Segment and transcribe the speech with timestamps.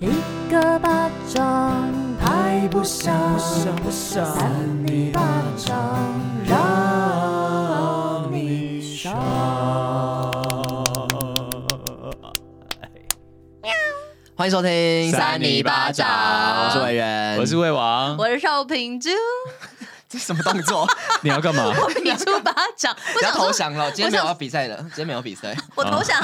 [0.00, 0.06] 一
[0.48, 3.36] 个巴掌拍不响，
[3.90, 4.24] 扇
[4.86, 5.20] 你巴
[5.56, 5.76] 掌
[6.46, 9.12] 让你爽。
[14.36, 19.08] 欢迎收听三米巴掌，我是魏源，我是魏王，我是邵平珠。
[20.08, 20.86] 这什么动作？
[21.22, 21.64] 你要干嘛？
[21.68, 23.90] 我比出巴掌，不要投降了。
[23.92, 25.54] 今天没有要比赛的，今天没有比赛。
[25.76, 26.18] 我投降。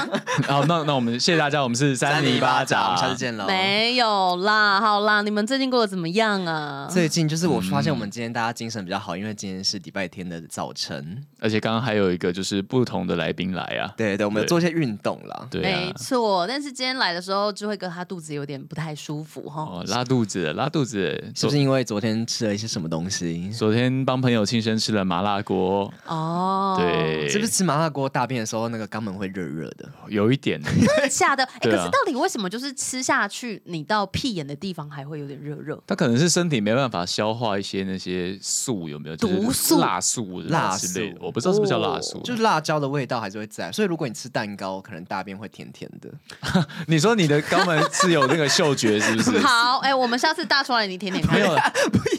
[0.46, 3.46] 好，那那我们谢谢大家，我们是三零巴掌，我们下次见喽。
[3.46, 6.88] 没有啦，好啦，你们最近过得怎么样啊？
[6.90, 13.92] 最近就是我发现我们今天大家精神比较好，因为今天是礼拜天的早晨，而且刚刚还有一个就是不同的来宾来啊。
[13.96, 15.46] 对对，我们有做一些运动啦。
[15.50, 16.46] 对，没错。
[16.46, 19.62] 但是今天来的时候，智慧哥他肚子有点不太舒服哈。
[19.62, 23.50] 哦，拉肚子，拉肚子，是不是因为昨天吃了一些什么东西？
[23.50, 24.44] 昨天帮朋友。
[24.44, 29.88] 亲身吃了麻辣锅哦，对，是不是吃麻辣锅大便的时候那个肛门会热热的？
[30.08, 31.42] 有一点，真的假的？
[31.58, 35.82] 哎，可是到底为什么就是吃下去，你到屁眼的地方还会有点热热？
[35.86, 41.18] 它可能是身体没办法消化一些那些素，有没有毒素、辣素、辣之类的？
[41.20, 43.72] 我不知道是不是叫辣素，就是辣椒的味道还是会在。
[43.72, 46.10] 所以如果你吃蛋糕，可能大便会甜甜的。
[46.86, 49.38] 你说你的肛门是有那个嗅觉，是不是？
[49.40, 51.40] 好，哎，我们下次大出来你舔舔看。
[51.40, 51.56] 没有，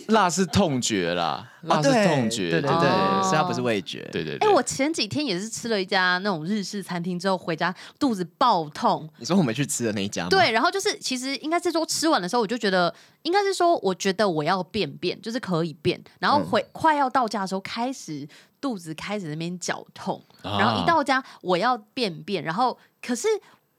[0.08, 2.80] 辣是痛觉啦，辣是痛觉，对对对。
[2.80, 4.08] 对，所以它不是味觉。
[4.12, 4.38] 对对。
[4.38, 9.10] 哎，我前几天也是吃了一家那种日式餐厅之后回家肚子爆痛。
[9.18, 10.30] 你说我们去吃的那一家吗？
[10.30, 12.94] 对，然后就是其实应该是说吃完的时候我就觉得，
[13.24, 16.02] 应该是说我觉得我要便便，就是可以便。
[16.20, 18.28] 然后回快要到家的时候，开始
[18.62, 23.28] 肚子开始那边绞痛，然后一到家我要便便，然后可是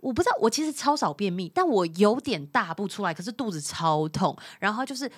[0.01, 5.11] 我不知道，我其实超少便秘，但我有点大不出来，可是肚子超痛，然后就是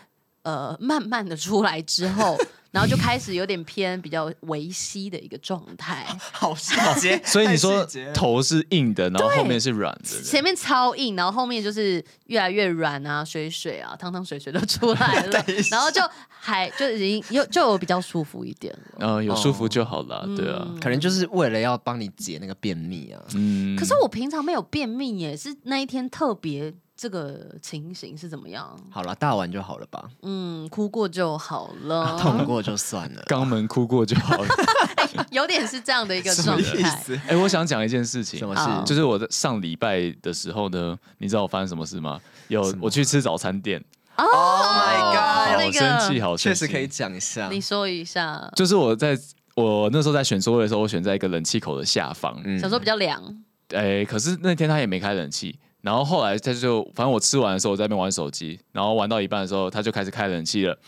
[0.49, 2.39] 呃慢慢的出来之后。
[2.71, 7.19] 然后就开始有点偏比较维稀的一个状态， 好细节。
[7.25, 18.99] 所以你说头是硬的，然后后面是软的，前面超硬，然后后面就是越来越软啊，水水啊，汤汤水水都出来了， 然后就还就已经又就有比较舒服一点了。
[18.99, 23.19] 嗯，有舒服就好了，对啊，可能就是为了要帮你解那个便秘啊。
[23.35, 26.75] 嗯，可是我平常没有便秘耶，是那一天特别。
[27.01, 28.77] 这个情形是怎么样？
[28.91, 30.11] 好了，大碗就好了吧。
[30.23, 34.49] 嗯，哭过就好了，痛过就算了，肛门哭过就好了。
[35.31, 37.05] 有点是这样的一个状态。
[37.29, 38.69] 哎，我想讲一件事情，什么事？
[38.85, 42.21] 就是我在上礼拜的时候呢，你知道我发生什么事吗？
[42.49, 43.81] 有我去吃早餐店。
[44.17, 45.55] Oh my god！
[45.55, 47.49] 好生气，好生气，确实可以讲一下。
[47.49, 48.51] 你说一下。
[48.57, 49.17] 就是我在
[49.55, 53.23] 我那时候在选座位的时候，我选在一个冷气口的下方，嗯想说比较凉。
[53.69, 55.57] 哎，可是那天他也没开冷气。
[55.89, 60.79] 然后后来他就，反正我吃完的时候我在那边玩手机，然后玩到一半的时候他就开始开冷气了，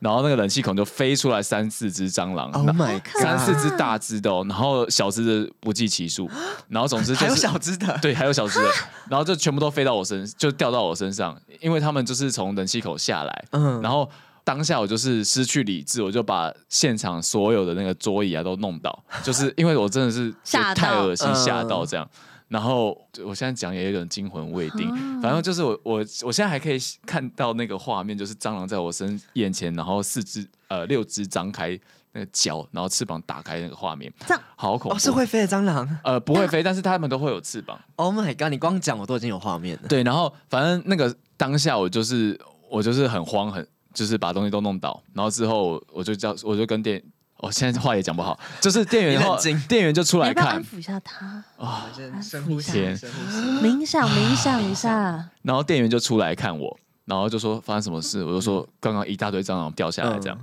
[0.00, 6.30] 然后那个冷气孔就飞出来三四只蟑螂，Oh my God， 三四只大只的，哦，然后小只的不计其数，
[6.68, 8.70] 然后总之就是还有小只的，对，还有小只的，
[9.08, 14.06] 然后就全部都飞到我身，就掉到我身上，因为他们就是从冷气口下来，嗯，然后
[14.44, 20.30] 当下我就是失去理智，我就把现场所有的那个桌椅啊都弄倒，就是因为我真的是
[20.74, 22.06] 太恶心吓到这样。
[22.50, 22.90] 然后
[23.24, 24.90] 我现在讲也有点惊魂未定，
[25.22, 31.78] 反正就是我我我现在还可以看到那个画面，就是蟑螂在我身眼前，然后四只呃六只张开
[32.10, 34.96] 那个脚，然后翅膀打开那个画面，这样好恐怖。
[34.96, 35.88] 哦，是会飞的蟑螂？
[36.02, 37.80] 呃，不会飞，但是它们都会有翅膀。
[37.94, 38.48] Oh my god！
[38.48, 39.88] 你光讲我都已经有画面了。
[39.88, 42.36] 对，然后反正那个当下我就是
[42.68, 47.00] 我就是很慌，很就是把东西都弄倒，然后之后我就叫我就跟店。
[47.42, 49.34] 我现在话也讲不好，就是店员后，
[49.66, 51.90] 店员就出来看，安抚一下他啊，
[52.22, 52.72] 深呼吸，
[53.62, 55.28] 冥想冥想一下。
[55.40, 60.38] 然后店员就出来看我，然后就说发生什么事，我就说刚刚一大堆蟑螂掉下来这样。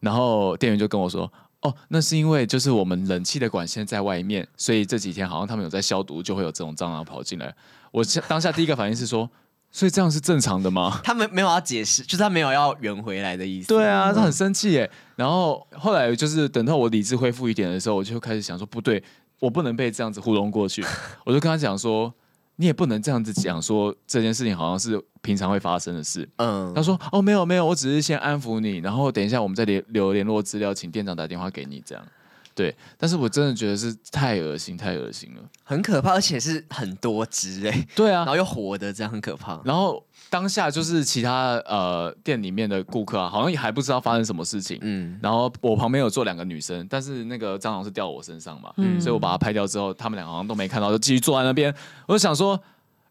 [0.00, 7.54] 然后店员就跟我说，哦，那是因为就是我们冷气的管线在外面，所以这几天好像他们有在消毒，就会有这种蟑螂跑进来。
[7.92, 9.30] 我当下第一个反应是说。
[9.74, 11.00] 所以这样是正常的吗？
[11.02, 13.68] 他们没有要解释，就是他没有要圆回来的意思。
[13.68, 14.90] 对啊，他很生气耶。
[15.22, 19.00] 然后后来就是等到我理智恢复一点的时候，我就开始想说，不对，
[19.38, 20.84] 我不能被这样子糊弄过去。
[21.24, 22.12] 我就跟他讲说，
[22.56, 26.28] 你也不能这样子讲说这件事情好像是平常会发生的事。
[26.38, 32.04] 嗯，他说哦，没有没有，我只是先安抚你，然后等一下我们再联留联络资料，请店长打电话给你这样。
[32.52, 39.58] 对，但是我真的觉得是太恶心，太恶心了，很可怕，而且是很多只哎，对啊，然后又活的，这样很可怕。
[39.64, 51.74] 然后当下就是其他呃店里面的顾客啊，好像也还不知道发生什么事情，嗯，然后我旁边有坐两个女生，但是那个蟑螂是掉我身上嘛，嗯，所以我把它拍掉之后，他们两个好像都没看到，就继续坐在那边。
[52.06, 52.58] 我就想说，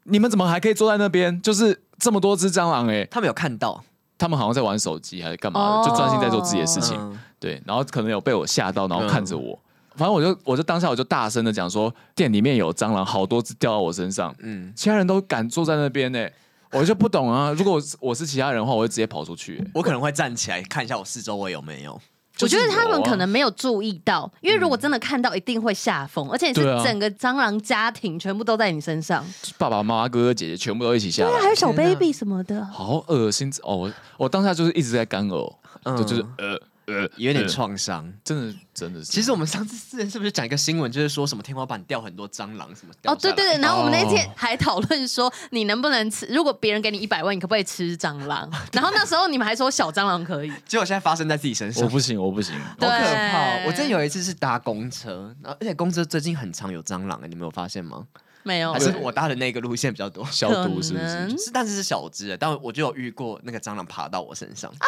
[0.05, 1.39] 你们怎么还可以坐在那边？
[1.43, 3.83] 就是这么多只蟑螂哎，他们有看到，
[4.17, 6.97] 他们好像在玩手机还是干嘛的，哦、就专心在做自己的事情。
[6.99, 7.19] 嗯。
[7.39, 16.27] 对，然后可能有被我吓到，然后看着我，嗯、反正我就我就当下我就大声的讲说，店里面有蟑螂，好多只掉到我身上，嗯，其他人都敢坐在那边呢，
[16.71, 17.51] 我就不懂啊。
[17.51, 19.67] 如果我是我是其他人的话，我会直接跑出去、欸。
[19.73, 21.99] 我可能会站起来看一下我四周围有没有。
[22.39, 29.23] 我觉得他们可能没有注意到，因为如果真的看到，一定会吓疯，而且是整个蟑螂家庭全部都在你身上，
[29.59, 33.75] 爸爸妈妈、哥哥姐姐全部都一起下来，对，还有小 baby 什么的，好恶心哦！
[33.75, 35.53] 我我当下就是一直在干呕，
[35.97, 36.59] 就就是呃。
[36.91, 39.05] 呃，有点创伤，真的，真的是。
[39.05, 42.93] 其实我们上次之前是不是讲一个新闻，就是说什么天花板掉很多蟑螂什么？
[43.03, 46.25] 哦，对对对，然后我们那天还讨论说，你能不能吃？
[46.27, 48.49] 如果别人给你一百万，你可不可以吃蟑螂？
[48.73, 53.65] 然后那时候你们还说小蟑螂可以，结果现在发生在自己身上，我不行，我不行，好可怕！
[53.65, 58.05] 我之前有一次是搭公车，然后而且公车最近很常有蟑螂，你没有发现吗？
[58.43, 61.29] 没有，还是我搭的那个路线比较多，消毒是不是？
[61.37, 64.87] 是，但是是小只的，但我就有遇过那个蟑螂爬到我身上啊。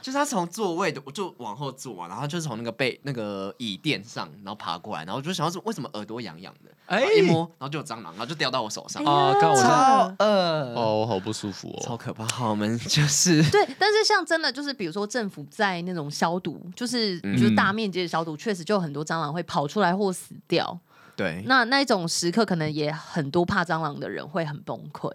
[0.00, 6.70] 就是他从座位的，我就往后坐嘛，然后就是从那个背那个椅垫上，然后爬过来，然后我就想要说，为什么耳朵痒痒的？
[6.86, 9.34] 哎，一摸，然后就有蟑螂，然后就掉到我手上啊！
[9.40, 12.24] 刚我超呃，哦，我好不舒服哦，超可怕。
[12.28, 20.78] 好，我们就是对，但是像真的就是，比如说政府在那种消毒，就是就是大面积的消毒，确实就有很多蟑螂会跑出来或死掉。
[21.18, 25.10] 对，那那种时刻可能也很多怕蟑螂的人会很崩溃。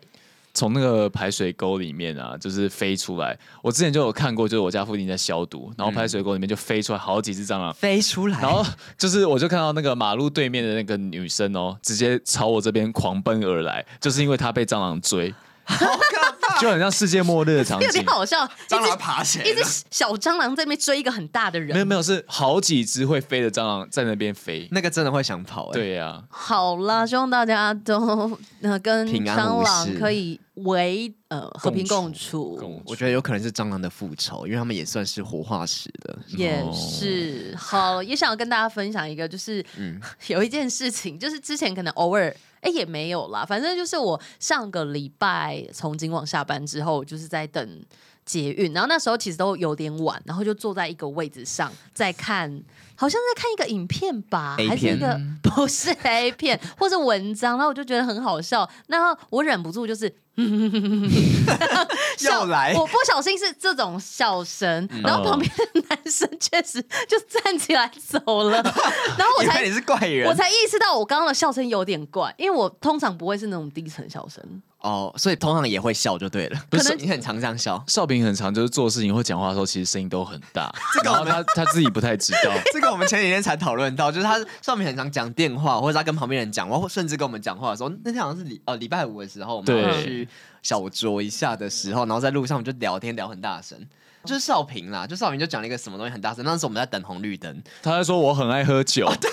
[0.53, 3.39] 从那个排水沟里面啊，就是飞出来。
[3.61, 8.37] 我之前就有看过，就是我家附近在消毒，然后排水沟里面就飞出来好几只蟑螂，飞出来。
[8.41, 8.63] 然后
[8.97, 15.33] 就是我就看到那个马路对面的那个女生哦，直接朝我这边狂奔而来，就是因为她被蟑螂追。
[15.65, 18.45] 好可怕，就很像世界末日的场景，有点好笑。
[18.67, 21.73] 蟑螂爬起来，一只小蟑螂在那边追一个很大的人。
[21.73, 25.71] 没有没有，是好几只会飞的蟑螂在那边飞，那个真的会想跑。
[25.71, 26.21] 对呀。
[26.29, 32.81] 好啦，希望大家都呃跟蟑螂可以为呃和平共处。
[32.85, 36.19] 我觉得有可能是蟑螂的复仇，因为他们也算是活化石的。
[36.27, 37.55] 也是。
[37.57, 42.35] 好，也想要跟大家分享一个，就是嗯， 有一件事情，就是之前可能偶尔。
[42.63, 47.85] 哎，也没有啦，反正就是我上个礼拜从今晚下班之后，就是在等
[48.25, 52.63] 捷运，然后那时候其实都有点晚，然后就坐在一个位置上在看，
[52.95, 54.69] 好像在看一个影片吧，A 片？
[54.69, 60.13] 还是一个 不是 A 片，或是文章，然后我就觉得很好笑，然后我忍不住就是。
[62.17, 68.57] 笑来，我不小心是这种笑声，嗯、然后旁边的男生确实就站起来走了，
[69.15, 74.43] 然后我才你是怪人，我才意识到我刚刚的笑声有点怪，因为我通常不会是那种低沉笑声。
[74.83, 76.61] 哦，所以通常也会笑就对了。
[76.69, 80.69] 不是 你很常这样笑，少平很常就是做事情或讲话的时候，其实声音都很大。
[80.93, 82.51] 这个他他自己不太知道。
[82.73, 90.27] 这个我们前几天才讨论到，就是他少平很常讲电话，或者他跟旁边人讲话，或甚至跟我们讲话的时候，那天好像是礼呃礼拜五的时候，我们去
[90.61, 93.77] 小酌一下的时候，然后在路上我们就聊天聊很大声，
[94.25, 99.07] 就是少平啦，就少平就讲了一个什么东西很大声，那时候我们在等红绿灯，他在说我很爱喝酒。
[99.07, 99.31] 哦，对。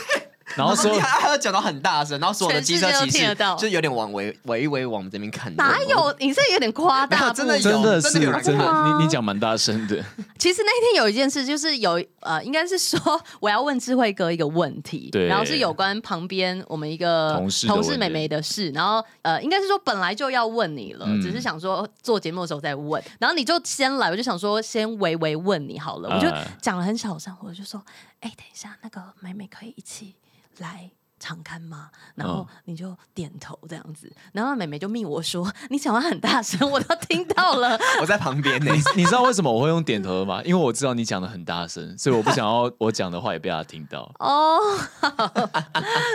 [0.56, 5.54] 然后说，他还讲到很大声，然后所有的机车骑士就有点往围围一围往我们这边看。
[5.56, 6.14] 哪有？
[6.18, 8.64] 你这有点夸大，真的真的是真的，真的。
[8.98, 10.04] 你你讲蛮大声的。
[10.38, 12.98] 其实那天有一件事，就是有呃，应该是说
[13.40, 26.28] 我要问智慧哥一个问题，对，然后是有关旁边我们一个同事同事妹妹的事，然后呃，应该是说本来就要问你了，只是想说做节目的时候再问，然后你就先来，我就想说先微微问你好了，我就
[26.60, 27.82] 讲了很小声，我就说，
[28.20, 30.14] 哎，等一下，那个妹妹可以一起
[30.60, 30.99] 来。
[31.20, 31.90] 常看吗？
[32.16, 37.78] 然后你就点头这样子，然后妹妹就命我说：“你讲话很大声，我都听到了。
[38.00, 38.72] ”我在旁边呢。
[38.74, 40.40] 你你知道为什么我会用点头的吗？
[40.44, 44.10] 因为我知道你讲的很大声，所以我不想要 我讲的话也被他听到。
[44.18, 44.58] 哦，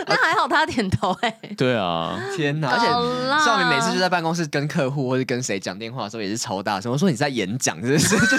[0.06, 1.40] 那还好他点头哎。
[1.56, 2.68] 对啊，天哪！
[2.70, 2.86] 而且
[3.44, 6.90] 少平每次就在办公室跟客户或者跟谁讲电话的时候也是超大声。
[6.90, 8.18] 我说你在演讲，是不是？
[8.18, 8.38] 就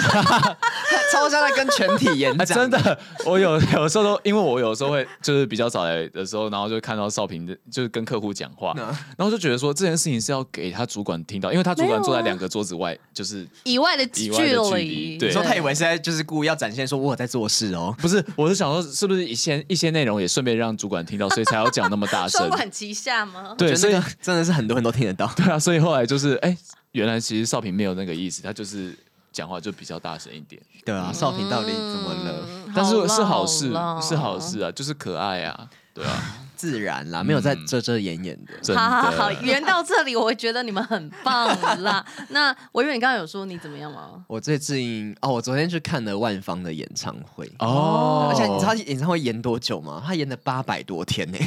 [1.12, 2.58] 超像在跟全体演讲。
[2.58, 8.74] 真的，我有有时候都因为我有时候会就是比较早来的时候，然后就看到少平的，就是跟客户讲话，
[9.16, 15.16] 然后就觉得说这件事情是要给他主管听到，因为他主管坐在两个桌子外，就是以外的距离。
[15.18, 22.40] 对，说他以为是在就是故意要展现说我有在做事哦，不是，我是想说是不是一些一些内容也顺便让主管听到，所以才要讲那么大声。
[22.40, 23.54] 双管齐下吗？
[23.56, 25.30] 对，所以真的是很多人都听得到。
[25.36, 26.56] 对啊，所以后来就是哎，
[26.92, 28.96] 原来其实少平没有那个意思，他就是
[29.30, 30.60] 讲话就比较大声一点。
[30.84, 32.48] 对啊，少平到底怎么了？
[32.74, 33.68] 但是是好事，
[34.00, 36.47] 是好事啊，就是可爱啊，对啊。
[36.58, 38.74] 自然啦，没有在遮遮掩掩的。
[38.74, 41.48] 好好好，圆到这里，我会觉得你们很棒
[41.82, 42.04] 啦。
[42.30, 44.24] 那我以为你刚刚有说你怎么样吗？
[44.26, 50.02] 我最近哦，我昨天去看了万芳的演唱会哦，而且你知道演唱会演多久吗？
[50.04, 51.38] 他演了八百多天呢，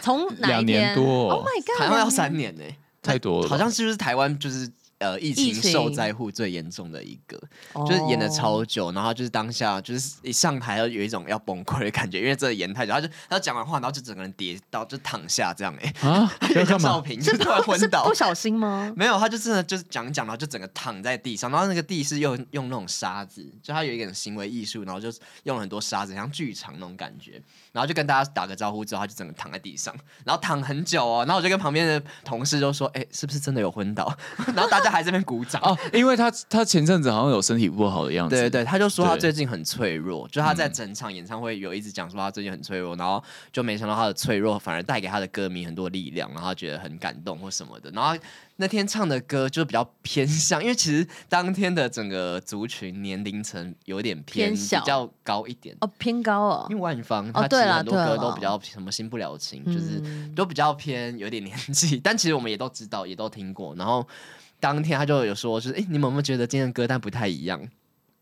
[0.00, 2.62] 从哪一年多？Oh my god，台湾要三年呢，
[3.02, 3.48] 太多了。
[3.48, 4.66] 好像是不是台湾就是。
[5.04, 7.38] 呃疫情受灾户最严重的一个，
[7.86, 16.32] 就是演的超久，然后就是当下就是一上台就有一种要崩溃的感觉，因为这演太久，他就他讲完话，然后就整个人跌倒就躺下这样哎、欸、啊，
[16.78, 18.92] 照平，就突然昏倒，不小心吗？
[18.96, 25.12] 没有，他就真的就是讲讲，然后就整个躺在地上，然后那个地是用用那种沙子，就他有一点行为艺术，然后就
[25.44, 27.42] 用了很多沙子，像剧场那种感觉，
[27.72, 29.94] 然后就跟大家打个招呼之后，他就整个躺在地上，
[30.24, 34.16] 然后躺很久哦，然后我就跟旁边的同事就说，哎、欸，是不是真的有昏倒？
[34.54, 43.22] 然后大家还在那边鼓掌哦，因为他他前阵子好像有身体不好的样子，对对对，他就说他最近很脆弱，就他在整场演唱会有一直讲说他最近很脆弱，然后
[43.52, 47.90] 就没想到他的脆弱反而带给他的歌迷很多力量，然后他觉得很感动或什么的。
[47.90, 48.16] 然后
[48.56, 60.00] 那天唱的歌就比较偏向，因为其实当天的整个族群年龄层有点偏，比较高一点哦，偏高哦，因为万芳他其实很多歌都比较什么新不了情，就是
[60.36, 64.06] 都比较偏有点年纪，但其实我们也都知道，也都听过，然后。
[64.64, 67.60] 当天他就有说，就是哎、欸，你们有没有觉得今天的歌单不太一样？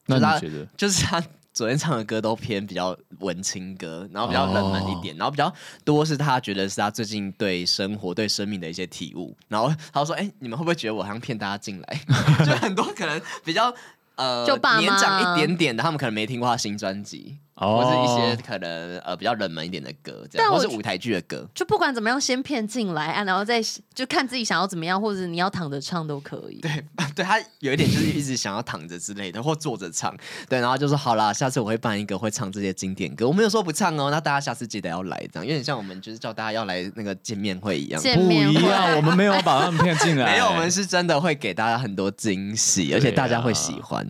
[0.07, 0.67] 那你觉得？
[0.77, 1.23] 就是他
[1.53, 9.37] 昨天唱的歌都偏比较文青歌，然后比较冷门一点，哦、然后比较多是他觉得是他最近对生活、对生命的一些体悟。
[9.47, 12.01] 然后他说：“哎、欸，你们会不会觉得我好像骗大家进来？
[12.45, 13.73] 就很多可能比较
[14.17, 23.61] 呃就年长一点点的，他们可能没听过他新专辑。”或是一些可能呃比较冷门一点的歌，这样，或是舞台剧的歌，就不管怎么样，先骗进来啊，然后再
[23.95, 26.61] 就看自己想要怎么样，或者你要躺着唱都可以。
[26.61, 30.17] 对， 对他有一点就是一直想要躺着之类的，或坐着唱。
[30.49, 38.55] 对，然后就说好啦，下次我会办一个会唱这些经典歌，我没有说不唱哦，那大家下次记得要来，这样，有点像我们就是叫大家要来那个见面会一样，见面会。
[38.55, 44.07] 不一样，我们没有把他们骗进来， 没有，我们是真的会给大家很多惊喜，而且大家会喜欢。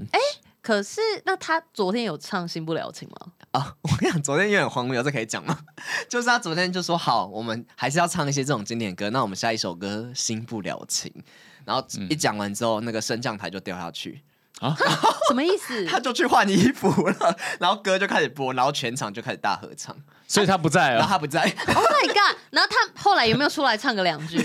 [0.62, 3.32] 可是那他昨天有唱《新不了情》吗？
[3.50, 5.58] 啊、哦， 我跟你讲，昨天有点荒谬，这可以讲吗？
[6.08, 9.10] 就是他昨天就说好，我们还是要唱一些这种经典歌。
[9.10, 11.12] 那我们下一首歌《新不了情》，
[11.64, 14.22] 然后一讲完之后，那个升降台就掉下去
[14.62, 14.76] 啊？
[15.28, 15.84] 什么意思？
[15.86, 19.94] 他就去换衣服了，然后歌就开始播，然后全场就开始大合唱。
[20.28, 21.42] 所以他不在了，然后他不在。
[21.42, 22.36] Oh my god！
[22.50, 24.38] 然后他后来有没有出来唱个两句？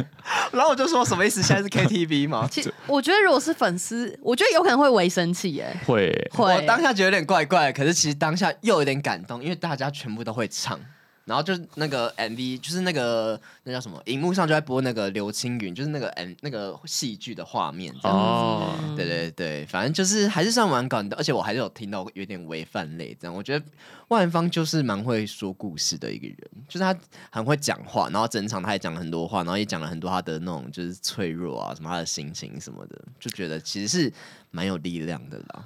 [0.52, 1.42] 然后我就说什么意思？
[1.42, 2.48] 现在是 KTV 吗？
[2.50, 5.76] 其实我觉得如果是粉丝，我觉得有可能会微生气耶。
[5.86, 10.80] 会会，我当下觉得有点怪怪，可是其实当下又有点感动，因为大家全部都会唱。
[11.28, 14.02] 然后就是那个 MV，就是那个那叫什么？
[14.06, 18.24] 荧幕上就在播那个刘青云，就是那个 M 那个戏剧的画面这样子。
[18.24, 23.34] 哦，对对对，反正就是还是算蛮感动，而且我还是有听到有点微泛泪这样。
[23.34, 23.64] 我觉得
[24.08, 26.96] 万芳就是蛮会说故事的一个人，就是他
[27.30, 34.10] 很会讲话，然后整场他也讲了很多话，然后也讲了很多他的那种就是脆弱啊，什么他的心情什么的，就觉得其实是
[34.50, 35.64] 蛮有力量的啦。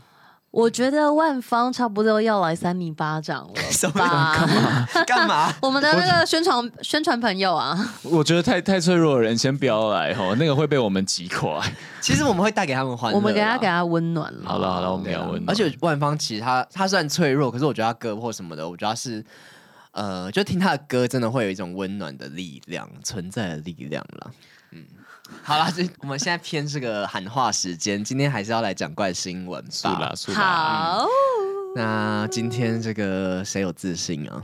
[0.52, 4.86] 我觉得万方差不多要来扇你巴掌了，什么干嘛？
[5.06, 5.52] 干嘛？
[5.62, 11.64] 我们的那个宣传宣传朋友啊，我觉得 太太脆弱的人先不要来吼，那个会被我们击垮。
[12.02, 14.40] 其实我们会带给他们欢乐，我们给他给他温暖了。
[14.44, 15.44] 好了好了，我们给他温暖。
[15.48, 19.24] 而且万方其实他他虽然脆弱，可是我觉得他歌或什么的，我觉得他是
[19.92, 24.30] 呃，就听他的歌真的会有一种温暖的力量存在的力量了。
[24.72, 24.84] 嗯。
[25.42, 30.12] 好了，这我们现在偏这个喊话时间，今天还是要来讲怪新闻吧。
[30.34, 31.08] 好、嗯，
[31.76, 34.42] 那今天这个谁有自信啊？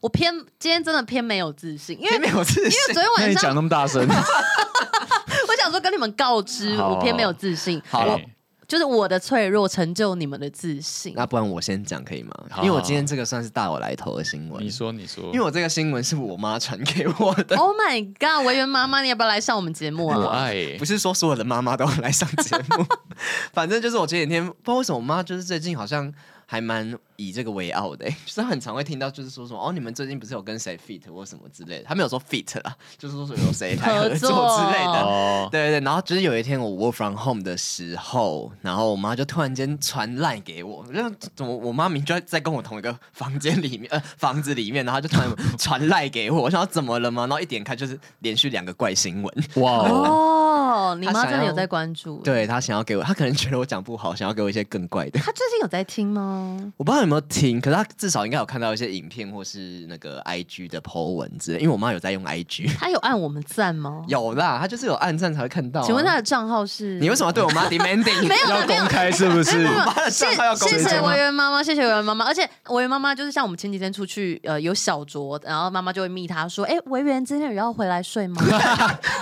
[0.00, 7.82] 我偏今天真的偏没有自信，因为没有自信，因为昨天晚上你讲那么大声， 我想说跟你们告知，我偏没有自信。
[7.88, 8.18] 好。
[8.68, 11.12] 就是我的脆弱成就你们的自信。
[11.16, 12.32] 那不然我先讲可以吗？
[12.58, 14.62] 因为我今天这个算是大有来头的新闻。
[14.62, 15.24] 你说，你说。
[15.26, 17.56] 因为我这个新闻是我妈传给我的。
[17.56, 18.46] Oh my god！
[18.46, 20.18] 维园妈妈，你要不要来上我们节目啊？
[20.18, 20.76] 我爱。
[20.78, 22.84] 不是说所有的妈妈都要来上节目，
[23.52, 26.12] 反正就是我前几天不知道为什么，我妈就是最近好像。
[26.48, 35.84] 还蛮以这个为傲的， 就是他很常会听到，就是说什么哦，你们最近不是有跟谁 feat 或什么之类的，他没有说 feat 啦，就是说有谁来合作之类的，哦、对对对。
[35.84, 47.22] 然后就是有一天我 work from home 的时候，然后我妈就突然间传赖给我，我就怎么我妈明就在跟我同一个房间里面， 呃，房子里面，然后就突然 传赖给我，我想说怎么了吗？
[47.22, 55.20] 然后一点开就是连续两个怪新闻，哇哦，你妈真的有在关注，对她想要给我，她可能觉得我讲不好，想要给我一些更怪的。
[55.20, 56.72] 她最近有在听吗？
[56.76, 62.76] 我不知道有没有听，可是他至少应该有看到一些影片或是那个 IG 的 po 文之类，因为我妈有在用 IG。
[62.76, 64.04] 她有按我们赞吗？
[64.08, 65.86] 有啦，她就是有按赞才会看到、啊。
[65.86, 66.98] 请问她的账号是？
[66.98, 68.26] 你为什么对我妈 demanding？
[68.26, 69.64] 没有要公开是不是？
[69.64, 70.78] 我妈的账号要公开。
[70.78, 72.24] 谢谢维园妈妈，谢谢维园妈妈。
[72.24, 78.42] 而且维园妈妈就是像我们前几天出去，呃，有小酌，然后妈妈就会密他说：“哎、欸，维园今天有要回来睡吗？”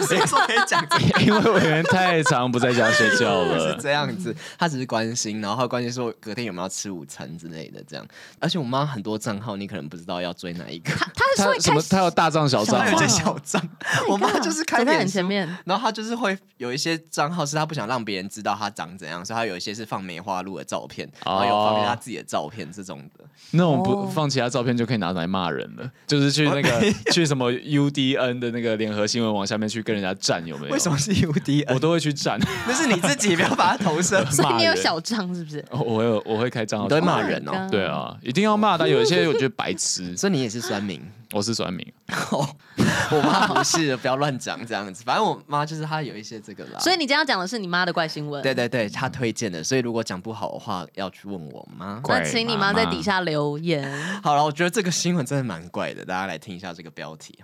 [0.08, 1.20] 谁说可以讲这个？
[1.22, 4.34] 因为委员 太长不在家睡觉了，是这样子。
[4.58, 8.06] 他只是关心，然后他关心说隔天有没有要吃午餐之类的这样。
[8.38, 10.90] 而且我妈很多账号，你可能不知道要追哪一个。
[10.92, 11.82] 他他是什么？
[11.90, 13.60] 她有大账小账，有些小账。
[14.08, 23.24] 我妈就是开在很前面，然后她就是会有一些账号是她不想让别人知道她长怎样，所以她有一些是放梅花鹿的照片，然后有放她自己的照片这种的。
[23.50, 30.72] 那种不放其他照片就可以拿来骂人了，就是去那个去什么 UDN 的那个联合新闻网下面去跟人家战，有没有？
[30.72, 31.74] 为什么是 UDN？
[31.74, 34.24] 我都会去战，那是你自己不要把它投射。
[34.30, 35.64] 所以你有小账是不是？
[35.70, 37.63] 我有，我会开账号，都会骂人哦。
[37.70, 38.86] 对啊，一定要骂他。
[38.88, 41.00] 有一些我觉得白痴， 所以你也是酸民。
[41.32, 41.84] 我是酸民，
[42.30, 45.02] 我妈不是，不要乱讲这样子。
[45.02, 46.78] 反正我妈就是她有一些这个啦。
[46.78, 48.40] 所以你今天要讲的是你妈的怪新闻。
[48.40, 49.64] 对对对，她推荐的。
[49.64, 52.00] 所以如果讲不好的话，要去问我妈。
[52.06, 53.90] 那请你妈在底下留言。
[54.22, 57.36] 好了，我觉得这个新闻真的蛮怪的，大家来听一下这个标题。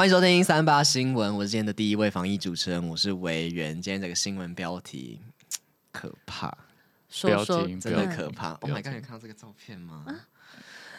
[0.00, 3.74] 欢迎收听三八新闻，我是今天的第一位防疫主持人，我是维园。
[3.74, 5.20] 今天这个新闻标题
[5.92, 6.56] 可怕。
[7.10, 10.06] 说说真的可怕！Oh my god，有看到这个照片吗？
[10.06, 10.24] 啊、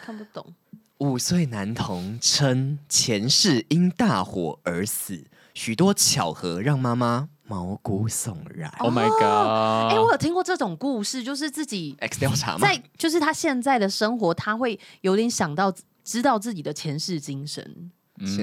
[0.04, 0.54] 看不懂。
[0.98, 8.70] 五岁男童称前世因大火而死，许多巧合让妈妈毛骨悚然。
[8.78, 9.90] Oh my god！
[9.90, 12.58] 哎、欸，我有听过这种故事，就是自己 X 调查吗？
[12.60, 17.90] 在就是他现在的生活，他会有点想到知道自己的前世今生。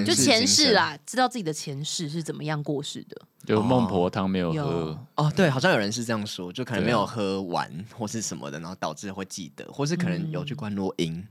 [0.06, 3.22] 就前世啦，知道自己的前世是怎么样过世的。
[3.46, 4.62] 就孟婆汤没有喝。
[4.62, 11.14] 哦，哦，对，好像有人是这样说，就可能没有喝完或是什么的，然后导致会记得，或是可能有去观落阴。
[11.14, 11.28] 嗯，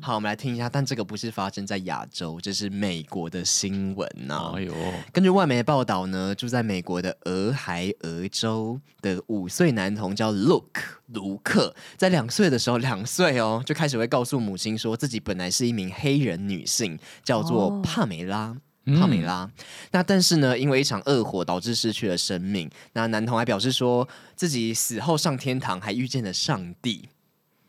[0.00, 4.52] 好，我们来听一下，但这个不是发生在亚洲，这是美国的新闻呐、啊。
[4.56, 4.74] 哎呦，
[5.12, 18.56] 根据外媒报道呢，住在美国的俄亥俄州的五岁男童叫 Luke 卢克，在两岁的时候，两岁哦，就开始会告诉母亲说自己本来是一名黑人女性，叫做帕梅拉。
[18.86, 19.44] 哦、帕梅拉。
[19.44, 22.68] 嗯、那但是呢，因为一场恶火导致失去了生命。
[22.94, 27.10] 那男童还表示说自己死后上天堂，还遇见了上帝。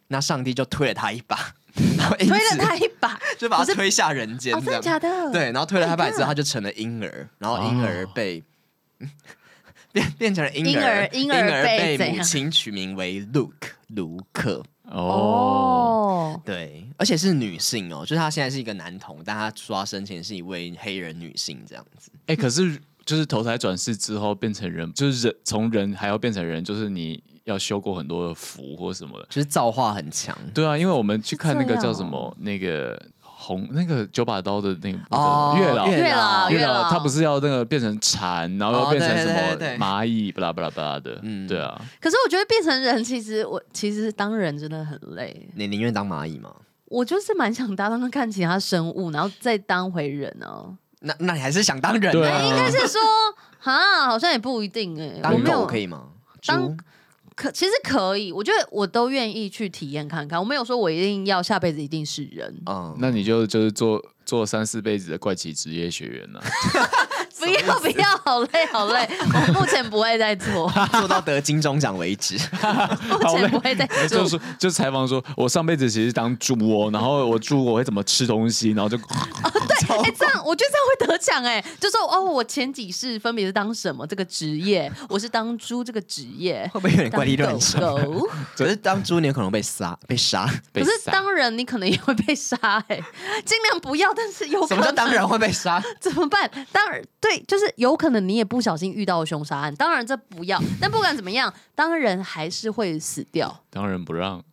[0.08, 1.56] 那上帝就推了他一把。
[1.98, 4.54] 然 后推了他一把， 就把他推下人间。
[4.56, 5.32] 真的假的？
[5.32, 8.44] 对，然后推了他一把之后，他就成了婴儿，然后婴儿被
[9.94, 14.64] 变变成了婴儿，婴儿被母亲取名为 Luke 卢克。
[14.86, 22.12] 哦，对，而且是女性哦，就是他现在是一个男童，但他说他生前是一位黑人女性这样子。
[22.28, 27.24] 哎，可是就是投胎转世之后变成人，就是人从人还要变成人，就是你。
[27.44, 30.38] 要修过很多的符或什么的，就是造化很强。
[30.54, 41.20] 对啊，因为我们去看那个叫什么那个红那个九把刀的那个哦，月老月老月老，他不是要那个变成蝉，然后要变成什么蚂蚁，巴拉巴拉巴拉的。
[41.24, 41.82] 嗯，对啊。
[42.00, 45.50] 可是我觉得变成人，其实我其实当人真的很累。
[45.56, 46.54] 你宁愿当蚂蚁吗？
[46.86, 50.78] 我就是蛮想当当看其他生物，然后再当回人哦。
[51.00, 52.12] 那那你还是想当人？
[52.12, 53.02] 对，应该是说
[53.64, 55.20] 啊，好像也不一定哎。
[55.24, 56.04] 当狗可以吗？
[56.46, 56.78] 当。
[57.42, 60.40] 可其实可以，我觉得我都愿意去体验看看。
[60.40, 62.56] 我没有说我一定要下辈子一定是人。
[62.68, 66.40] 嗯，那你就就是做做三四辈子的怪奇职业学员呢？
[67.42, 69.10] 不要不要，好累好累，
[69.50, 72.36] 我目前不会再做， 做到得金钟奖为止。
[73.10, 74.20] 目前不会再做。
[74.20, 79.02] 就是就采访说，我上辈子其实当猪哦，然后我猪我会怎么吃东西，然后就哦
[79.88, 87.82] 对，哎这样我觉得这样会得奖哎，就说哦我前几世分别是当什么这个职业，我是当猪这个职业，会不会有点怪力乱神？
[88.56, 93.00] 可是当猪你有可能被杀被杀，可是当人你可能也会被杀哎，
[93.46, 94.68] 尽量不要，但是有可能。
[94.68, 95.82] 什么叫当人会被杀？
[96.00, 96.50] 怎么办？
[96.72, 97.31] 当然对。
[97.48, 103.64] 就是有可能你也不小心遇到了凶杀案，当然这不要，但不管怎么样，当人还是会死掉。
[103.70, 104.44] 当仁不让。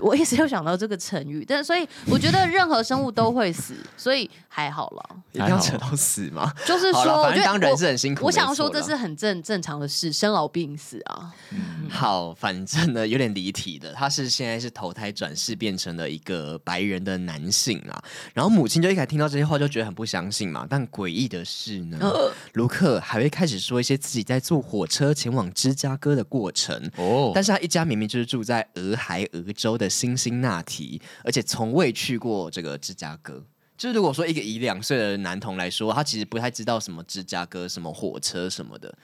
[0.00, 5.16] 我一直有想到这个成语，但所以我觉得任何生物都会死，所以还好了。
[5.32, 6.52] 一定要扯到死吗？
[6.66, 8.24] 就是说，我觉得当人是很辛苦。
[8.24, 11.32] 我想要说这是很正正常的事，生老病死啊。
[11.50, 18.02] 嗯、好，反正呢有点离题的，他是现在是投胎转世变成了一个白人的男性啊。
[18.32, 20.66] 然后母亲就一开始听到这些话就觉得很不相信嘛。
[20.68, 21.98] 但诡异的是呢，
[22.54, 26.90] 卢克还会开始说一些自己在坐火车前往芝加哥的过程。
[26.96, 29.89] 哦，但是他一家明明就是住在俄亥俄州的。
[29.90, 33.44] 辛辛那提，而且从未去过这个芝加哥。
[33.76, 38.96] 就是如果说一个一两岁的男童来说，他其实不太知道什么芝加哥、什么火车什么的，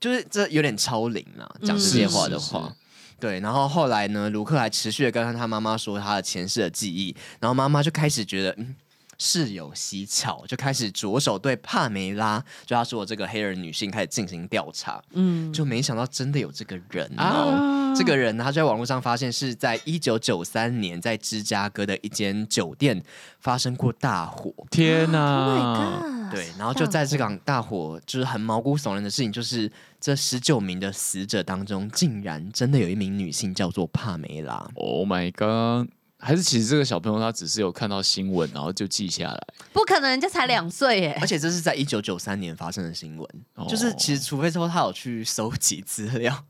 [0.00, 1.56] 就是这有点超龄了。
[1.62, 2.76] 讲这些话的话，嗯、
[3.20, 3.40] 对。
[3.40, 8.74] 然后后来呢，卢克还持续的跟他妈妈说他的前世的记忆，然后妈妈就开始觉得嗯。
[9.22, 15.00] 事有蹊跷，就开始着手对帕梅拉，就他说我这个黑人女性开始进行调查。
[15.12, 17.22] 嗯，就没想到真的有这个人哦！
[17.22, 17.94] 啊！
[17.94, 23.02] 这个人他在网络上发现是在一九九三年在芝加哥的一间酒店
[23.40, 24.50] 发生过大火。
[24.70, 26.30] 天哪、啊！
[26.32, 34.66] 对，然后就在这场大火，就是很毛骨悚然的事情，就是这十九名的死者当中，竟然真的有一名女性叫做帕梅拉。
[34.76, 35.90] Oh my god！
[36.20, 39.46] 还是其实这个小朋友他只是有看到新闻，然后就记下来。
[39.72, 41.18] 不可能，人家才两岁耶！
[41.20, 46.44] 而且这是在一九九三年发生的新闻，哦、就是其实除非说他有去搜集资料。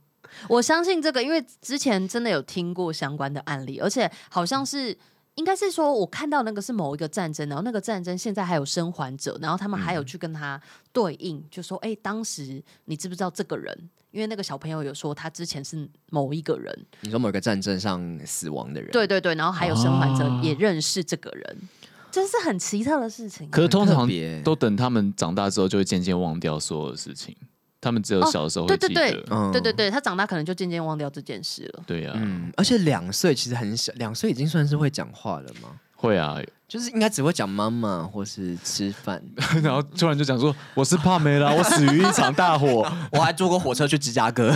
[0.49, 4.97] 我相信这个，因为之前真的有听过相关的案例，而且好像是
[5.35, 10.61] 应该是说，我看到那个是某一个战争，然后那个战争现在还有生还者，然后他们还有去跟他
[10.93, 21.57] 对应，嗯、就说：“哎，当时你知不知道这个人？”因为那个小朋友有说他之前是某一个人，你说某一个战争上死亡的人，对对对，然后还有生还者也认识这个人，
[22.11, 23.49] 这、啊、是很奇特的事情。
[23.51, 24.09] 可是通常
[24.42, 27.37] 都等他们长大之后，就会渐渐忘掉所有的事情。
[27.83, 31.85] 他们只有小时候会记得，对对对，嗯、对对对，他长大可能就渐渐忘掉这件事了。
[31.87, 35.80] 对呀、啊嗯，而且两岁其实很小，两岁已经算是会讲话了吗？
[36.01, 36.37] 会啊。
[36.69, 39.21] 就是应该只会讲妈妈或是吃饭，
[39.61, 44.53] 然后突然就讲说我是帕梅拉，我死于一场大火，我还坐过火车去芝加哥，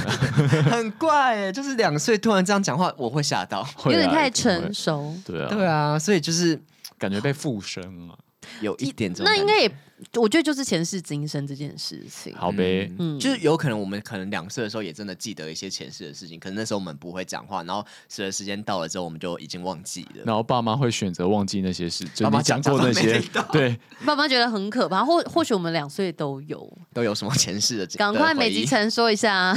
[0.71, 6.57] 很怪哎，就是两岁突然这样讲话，我会吓到，有点太成熟，对啊，对啊，所以就是
[6.97, 8.17] 感觉被附身了，
[8.61, 9.71] 有一点这种，那应该也。
[10.15, 20.25] 我觉得就是前世今生这件事情，好呗，嗯，就是有可能我们可能两岁的时候也真的记得一些前世的事情，可能那时候我们不会讲话，然后随着时间到了之后，我们就已经忘记了。
[20.27, 27.87] 然后爸妈会选择忘记那些事，就你讲过那些，对， 爸妈觉得很可怕，或或许我们两岁都有，都有什么前世的？
[27.97, 29.57] 赶快美吉成说一下，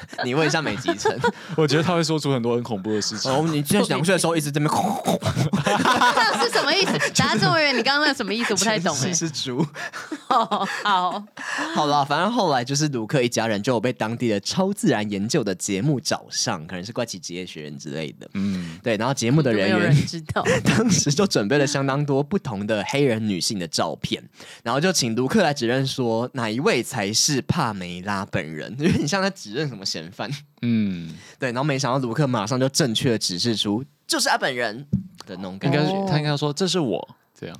[0.24, 1.16] 你问一下美吉成，
[1.56, 3.30] 我觉得他会说出很多很恐怖的事情。
[3.30, 5.18] 哦，你在两岁的时候一直在那边，
[6.40, 6.92] 这是什么意思？
[7.14, 8.52] 答这么远，你刚刚那什么意思？
[8.54, 8.94] 我不太懂。
[8.96, 9.64] 是是猪。
[10.26, 10.66] 好，
[11.74, 18.28] 好了，反正后来就是卢克一家人就有被当地的超自然研究的节目找上，可能是怪奇职业学院之类的。
[18.34, 24.22] 嗯，对，然后节目的人员人知道，当时就准备了相当多不同的黑人女性的照片，
[24.62, 30.30] 然后就请卢克来指认说哪一位才是帕梅拉本人，因为你像他指认什么嫌犯。
[30.62, 34.86] 嗯， 对，然后没想到卢克马上就正确的指示出就是他本人
[35.26, 37.56] 的那种感觉，应该他应该说这是我这样。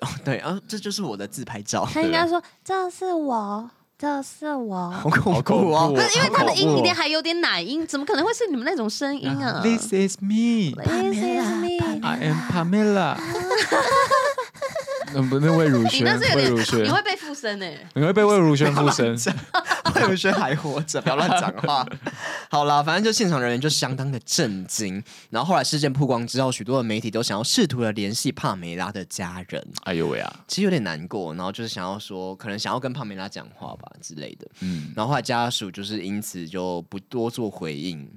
[0.00, 1.88] 哦，对，啊，这就是我的自拍照。
[1.92, 5.88] 他应该说这是我，这是我，好恐怖啊！
[5.88, 13.16] 不是因为他的音里面还有点奶音，怎么可能会是你们那种声音啊？This is me, This is me, I am Pamela。
[15.14, 17.66] 那不那魏如萱，魏如萱，你会被附身呢？
[17.94, 19.14] 你会被魏如萱附身。
[19.94, 21.86] 魏如萱还活着，不要乱讲话。
[22.50, 25.02] 好啦，反正就现场人员就相当的震惊。
[25.30, 29.64] 然后后来事件曝光之后，许多的媒体都想要试图的联系帕梅拉的家人。
[29.84, 31.32] 哎呦喂啊，其实有点难过。
[31.34, 34.48] 然后就是想要说，可能想要跟帕梅拉讲话吧之类的。
[34.60, 38.10] 嗯，然后后来家属就是因此就不多做回应。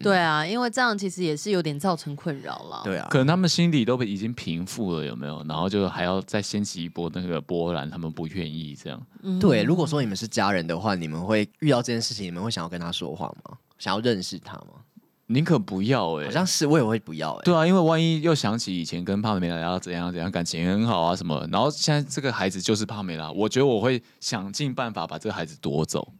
[0.00, 2.80] 对啊，因为这样其实也是有点造成困扰了。
[2.82, 5.44] 对啊，可能他们心里都已经平复了，有没有？
[5.46, 9.00] 然后就还要再掀起一波那个波澜，他们不愿意这样。
[9.22, 13.56] 嗯、对，如果说你们是家人的话，你们会遇到这件事情，你们会想要跟他说话吗？
[13.78, 14.80] 想要认识他吗？
[15.26, 17.44] 宁可不要哎、欸，好像是我也会不要哎、欸。
[17.44, 26.12] 对啊，因为万一又想起以前跟帕梅拉要怎样怎样，感情很好啊什么，然后现在这个孩子就是帕梅拉，我觉得我会想尽办法把这个孩子夺走。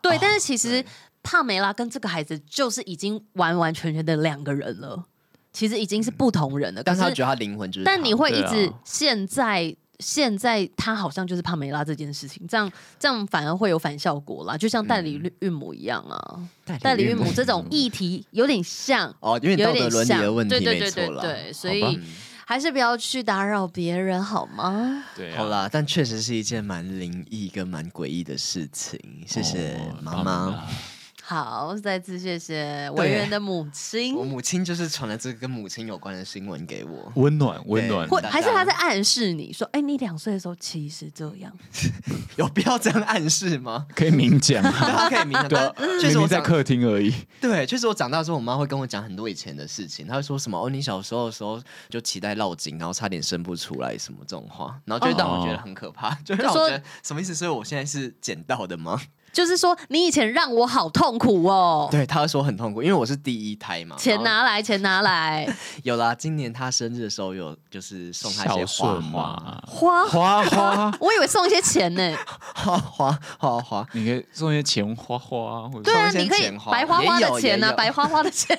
[0.00, 0.82] 对，哦、但是其实。
[1.22, 5.04] 帕梅拉跟这个孩子就是已经完完全全的两个人了，
[5.52, 6.80] 其实已经是不同人了。
[6.80, 16.40] 嗯、但是他觉得他灵魂就是，但你会一直现在、啊、现在他好像就是帕梅拉这件事情，这样这样反而会有反效果啦，就像代理孕母一样啊。
[16.66, 22.00] 嗯、代理孕母这种议题有点像哦，有点道德伦理的问题，对对对对对，所以
[22.44, 25.04] 还是不要去打扰别人好吗？
[25.14, 28.98] 对、啊，好啦，但确实是一件蛮灵异跟蛮诡异的事情。
[29.26, 30.64] 谢谢妈妈。
[31.24, 34.14] 好，再次谢谢唯仁的母亲。
[34.18, 38.08] 我母亲就是传了这个跟母亲有关的新闻给我，温暖，温暖。
[38.08, 41.52] 或还是他在暗示你说，哎、欸，你两岁的时候其实这样，
[42.36, 43.86] 有必要这样暗示吗？
[43.94, 47.14] 可以明讲，他可以明讲，对，确实我在客厅而已。
[47.40, 50.04] 对，确实我长大之后，我妈会跟我讲很多以前的事情。
[50.06, 50.58] 她会说什么？
[50.60, 57.32] 哦，你小时候的时候就脐带绕颈，然后差点生不出来，什么这种话，然后就让我觉得很可怕，哦、就让我觉得什么意思？
[57.32, 59.00] 所以我现在是捡到的吗？
[59.32, 61.88] 就是说，你以前让我好痛苦哦。
[61.90, 63.96] 对，他会说很痛苦，因为我是第一胎嘛。
[63.96, 65.46] 钱拿来，钱拿来。
[65.82, 70.92] 有啦，今年他生日的时候有，就是送他一些花花花花花。
[71.00, 72.16] 我以为送一些钱呢。
[72.54, 75.68] 花花花花，你可以送一些钱花花。
[75.82, 78.58] 对啊，你可以白花花的钱啊，白花花的钱。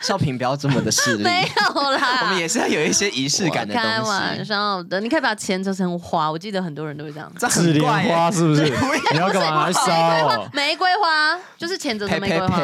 [0.00, 3.88] 少平不要这么的势利，没有啦， 我们也是要有一些仪式感的东西。
[3.88, 7.30] 开玩笑的，你可以把钱折成花，我记得很多人都会这样。
[7.50, 8.64] 纸莲花是不是？
[8.64, 9.67] 你要干嘛？
[9.72, 10.48] 烧？
[10.52, 12.60] 玫瑰花就是前者的玫瑰花。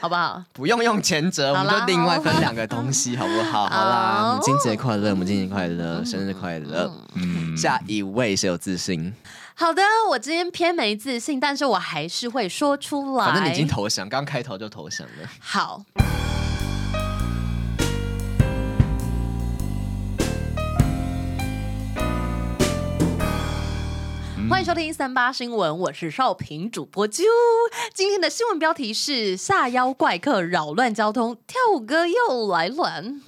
[0.00, 0.40] 好不好？
[0.52, 3.66] 不用用前者，我们就另外分两个东西，好不好？
[3.66, 6.88] 好啦，母亲节快乐，母亲节快乐，生日快乐。
[7.14, 9.12] 嗯，下一位谁有自信？
[9.56, 13.26] 好的，我今天偏没自信，但是我还是会说出来。
[13.26, 15.28] 反正你已经投降，刚开头就投降了。
[15.40, 15.82] 好。
[24.48, 27.22] 欢迎收听三八新闻，我是少平主播啾。
[27.92, 33.20] 今天的新闻标题是：下腰怪客扰乱交通，跳舞哥又来乱。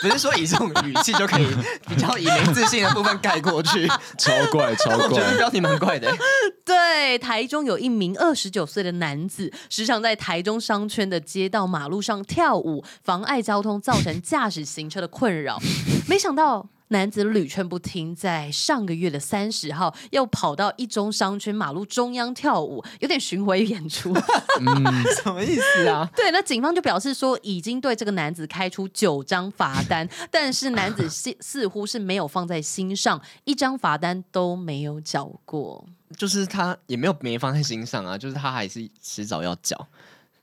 [0.00, 1.46] 不是说以这种语气就可以
[1.88, 6.16] 比较以没自信的部分盖过去，超怪超怪，我觉得标题蛮怪的。
[6.64, 15.58] 对，台中有一名二十九岁的男子，时常在台中商圈的街道马路上跳舞，妨碍交通，造成驾驶行车的困扰。
[16.08, 16.68] 没想到。
[16.88, 24.14] 男子屡劝不听，在上个月的三十号又跑到一中商圈马路中央跳舞，有点巡回演出。
[24.60, 26.08] 嗯，什么意思啊？
[26.14, 35.84] 对，那警方就表示说，已经对这个男子开出九张罚单，但是男子似似乎是没有放在心上，一张罚单都没有缴过。
[36.16, 39.88] 就是他也没有没放在心上啊，就是他还是迟早要缴。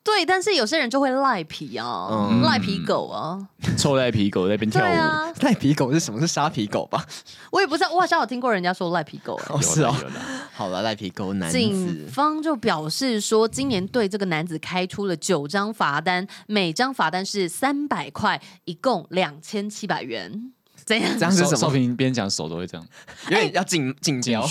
[0.03, 3.39] 对，但是有些人就会赖皮啊，嗯、赖皮狗啊，
[3.77, 4.85] 臭赖皮狗在那边跳舞。
[4.85, 6.19] 啊、赖皮狗是什么？
[6.19, 7.05] 是沙皮狗吧？
[7.51, 9.39] 我也不知道，我好像有听过人家说赖皮狗。
[9.47, 9.95] 哦，是哦。
[10.53, 11.57] 好了，赖皮狗男子。
[11.57, 20.51] 警方就表示说，今年对这个男子开出了九张罚单，每张罚单是三百块，一共两千七百元。
[20.83, 21.55] 怎样，这样是什么？
[21.55, 22.85] 少平边讲手都会这样，
[23.31, 24.45] 因为要竞竞标。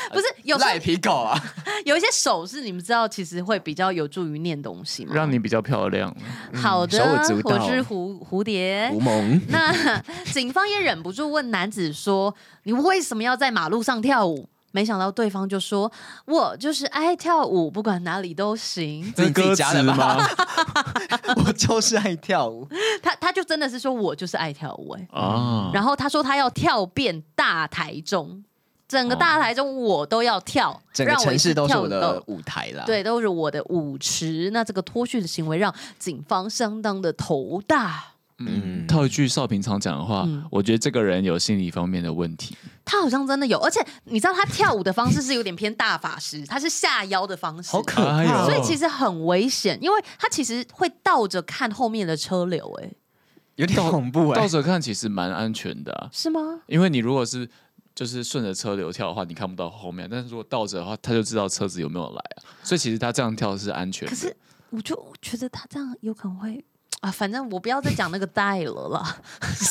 [0.10, 1.38] 不是有赖皮狗啊，
[1.84, 5.12] 有一些手势你们知道，其实会比较有助于念东西吗？
[5.14, 6.14] 让你比较漂亮。
[6.54, 8.88] 好的，我是蝴蝴蝶。
[8.92, 9.40] 胡蒙。
[9.48, 12.34] 那警方也忍不住问男子说
[12.64, 15.90] ：“你为什么要在马路上跳舞？”没想到对方就说
[16.26, 20.16] ：“我就是爱跳舞，不管哪里都行。”这歌词吗？
[21.44, 22.68] 我就是爱跳舞。
[23.02, 25.70] 他他就真的是说我就是爱跳舞哎、欸、啊！
[25.74, 28.44] 然后他说他要跳遍大台中。
[28.90, 32.82] 整个大台中我都要跳，哦、整个城市都是我的舞台啦。
[32.84, 34.50] 对，都是我的舞池。
[34.52, 38.02] 那这个脱序的行为让警方相当的头大。
[38.38, 42.56] 嗯，套一句少平常讲的话，嗯、我觉得这个人有心理方面的问题。
[42.84, 52.90] 他好像真的有，而且你知道他跳舞的方式是有点偏大法师，他是下腰的方式，好可怕，所以其实很危险，因为他其实会倒着看后面的车流，哎，
[53.54, 54.40] 有点恐怖哎。
[54.40, 56.40] 倒着看其实蛮安全的、啊，是吗？
[56.66, 57.48] 因为你如果是。
[58.00, 62.40] 就是顺着车流跳的话，你看不到后面；但是如果倒着的话，他就知道车子有没有来啊。
[62.62, 64.10] 所以其实他这样跳是安全的。
[64.14, 64.34] 可是
[64.70, 66.64] 我就觉得他这样有可能会
[67.00, 69.20] 啊，反正我不要再讲那个带了啦。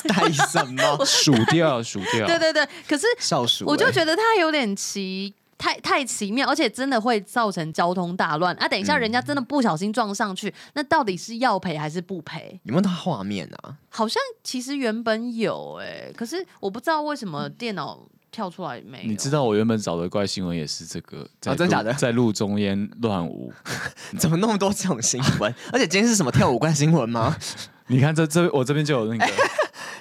[0.10, 0.84] 带什么？
[1.04, 2.28] 数掉，数掉。
[2.28, 2.70] 对对对。
[2.88, 8.68] 可是少数，我就觉得他有点奇，太太奇妙，而且真的会造成交通大乱啊！
[8.68, 12.62] 等一下，人家真的不小心撞上去，嗯、那到底是要赔还是不赔？
[12.66, 13.76] 有没有他画面啊？
[13.90, 18.08] 好像其实原本有哎、欸，可是我不知道为什么电脑。
[18.32, 19.04] 跳出来没？
[19.06, 21.94] 你知道我原本找的怪新闻也是这个，真的假的？
[21.94, 23.52] 在路中间乱舞，
[24.20, 25.54] 怎么那么多这种新闻？
[25.74, 27.36] 而且今天是什么跳舞怪新闻吗？
[27.88, 29.34] 你看这这我这边就有那个，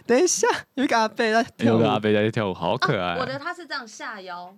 [0.07, 3.17] 等一下有一个阿贝在跳舞，有个阿贝在跳舞，好可爱。
[3.17, 4.55] 我的他是这样下腰，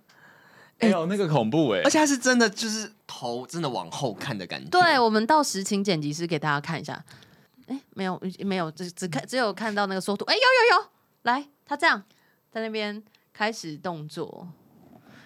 [0.80, 4.68] 哎呦那个恐怖哎，而且他是真的就是头真的往后看的感觉。
[4.68, 7.04] 对，我们到时请剪辑师给大家看一下。
[7.68, 10.24] 哎，没有没有，只只看只有看到那个缩图。
[10.24, 10.88] 哎，有有有，
[11.22, 12.02] 来他这样
[12.50, 13.00] 在那边。
[13.32, 14.48] 开始动作，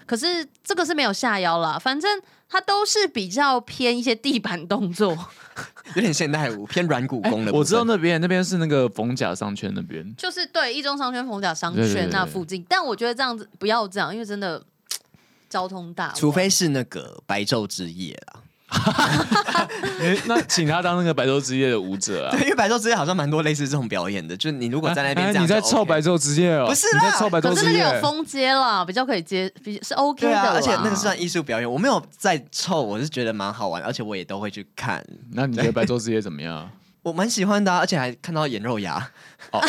[0.06, 5.16] 可是这个是没有下腰啦，反正它都是比较偏一些地板动作，
[5.96, 7.56] 有点现代舞，偏软骨功的、欸。
[7.56, 12.64] 我知道那边那边是那个逢甲商圈那边，就是对一中商圈逢甲商圈那附近。
[12.68, 14.64] 但我觉得这样子不要这样，因为真的
[15.50, 18.42] 交通大，除非是那个白昼之夜啦。
[20.00, 22.30] 欸、那请他当那个白昼之夜的舞者啊？
[22.32, 24.36] 对，因为白昼之夜好像蛮多类似这种表演的。
[24.36, 26.66] 就是你如果在那边、OK 欸，你在凑白昼之夜哦？
[26.66, 30.52] 不是啦，可是那个有风街啦，比较可以接，比是 OK 的、啊。
[30.54, 35.04] 而且那个算艺术表演，我没有在凑，我是觉得蛮好玩，而且我也都会去看。
[35.32, 36.68] 那你觉得白昼之夜怎么样？
[37.02, 39.10] 我蛮喜欢的、啊，而且还看到眼肉芽。
[39.52, 39.60] 哦，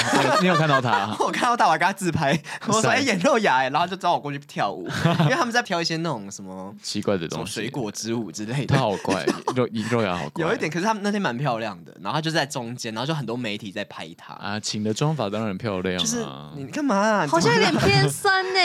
[0.42, 1.16] 你有看到他？
[1.20, 2.40] 我看到他，我还跟他自拍。
[2.68, 4.88] 我说：“哎，眼肉芽。”然后就找我过去跳舞，
[5.22, 8.76] 因为他们在跳一些那种什么奇怪的东西，水果之舞之类的。
[8.76, 10.46] 他好怪，肉眼肉牙好怪。
[10.46, 11.94] 有一点，可是他们那天蛮漂亮的。
[12.02, 14.34] 然后他就在中间，然后就很多媒体在拍他。
[14.34, 15.98] 啊，请的妆法当然很漂亮。
[15.98, 17.26] 就是你干嘛？
[17.28, 18.60] 好像有点偏酸呢。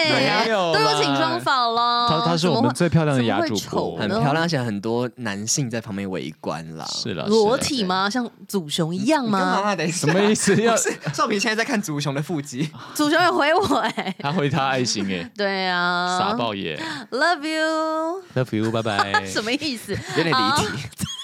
[0.74, 2.08] 都有请妆法了。
[2.08, 6.84] 他他是我们最漂亮的牙主播，很漂亮，而且很多男性在旁边围观啦。
[6.86, 8.08] 是了，裸体吗？
[8.10, 9.76] 像祖雄一样吗？
[9.92, 10.60] 什么意思？
[10.60, 10.74] 要
[11.14, 11.80] 少平现在在看。
[11.80, 16.78] 祖雄的腹肌， 祖雄有回我哎、欸，他回他爱心哎、欸，对啊，傻爆耶
[17.10, 19.92] ，Love you，Love you，拜拜， 什么意思？
[20.16, 20.66] 有点离题。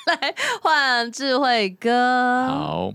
[0.07, 2.47] 来换智慧哥。
[2.47, 2.93] 好，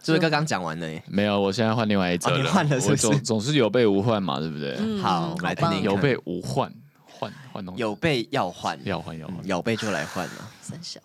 [0.00, 1.02] 智慧哥刚讲完了耶。
[1.08, 2.50] 没有，我现在换另外一则了。
[2.50, 4.78] 换了，我总总是有备无患嘛，对不对？
[5.02, 5.82] 好，来听听。
[5.82, 6.72] 有备无患，
[7.06, 7.80] 换换东西。
[7.80, 10.32] 有备要换，要换要换，有备就来换了。
[10.60, 11.00] 三小。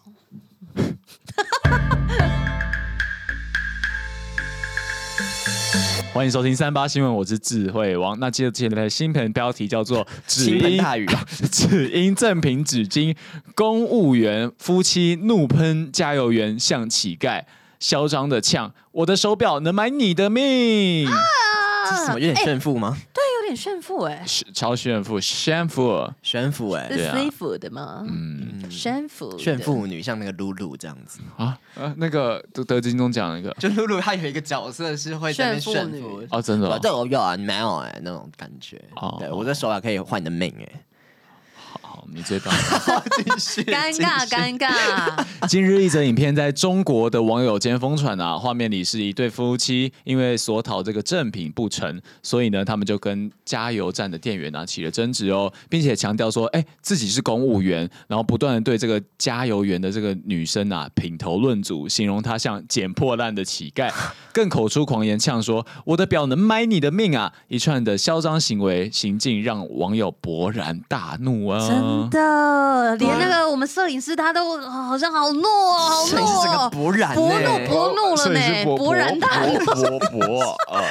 [6.13, 8.17] 欢迎收听三八新闻，我是智慧王。
[8.19, 11.05] 那接着接下来的新闻标题叫做“只因大雨”，
[11.51, 13.15] 只因赠品纸巾，
[13.53, 17.43] 公务员夫妻怒喷加油员像乞丐，
[17.79, 21.13] 嚣张的呛：“我的手表能买你的命！”啊
[21.89, 22.19] 这是什么？
[22.19, 22.97] 有点炫富吗？
[23.13, 28.05] 对，有点炫富哎，超炫富，炫富，炫富哎，是 C 服的吗？
[28.07, 31.19] 嗯，炫富，炫富女像那个露露这样子。
[31.37, 31.57] 啊？
[31.75, 38.81] 呃，那个得得金钟奖那个，就露露她有一个角色是会在那炫富哦，真的，这我有啊，没有哎，那种感觉。
[39.19, 40.81] 对，我的手表可以换你的命哎。
[42.13, 42.53] 你最棒？
[42.53, 45.47] 尴尬，尴尬。
[45.47, 63.91] 近日，一则影片在中国的网友间疯传啊，画面里是一对夫妻，因为索讨这个赠品不成，所以呢，他们就跟加油站的店员啊起了争执哦，并且强调说，哎，自己是公务员，然后不断的对这个加油员的这个女生啊品头论足，形容她像捡破烂的乞丐，
[64.31, 67.33] 更口出狂言，呛说我的表能买你的命啊！
[67.47, 71.59] 一串的嚣张行为行径，让网友勃然大怒啊！
[71.67, 80.81] 真的，连那个我们摄影师他都好像好怒哦，好怒哦，勃然，勃怒，勃怒了呢，勃然大怒，勃勃啊！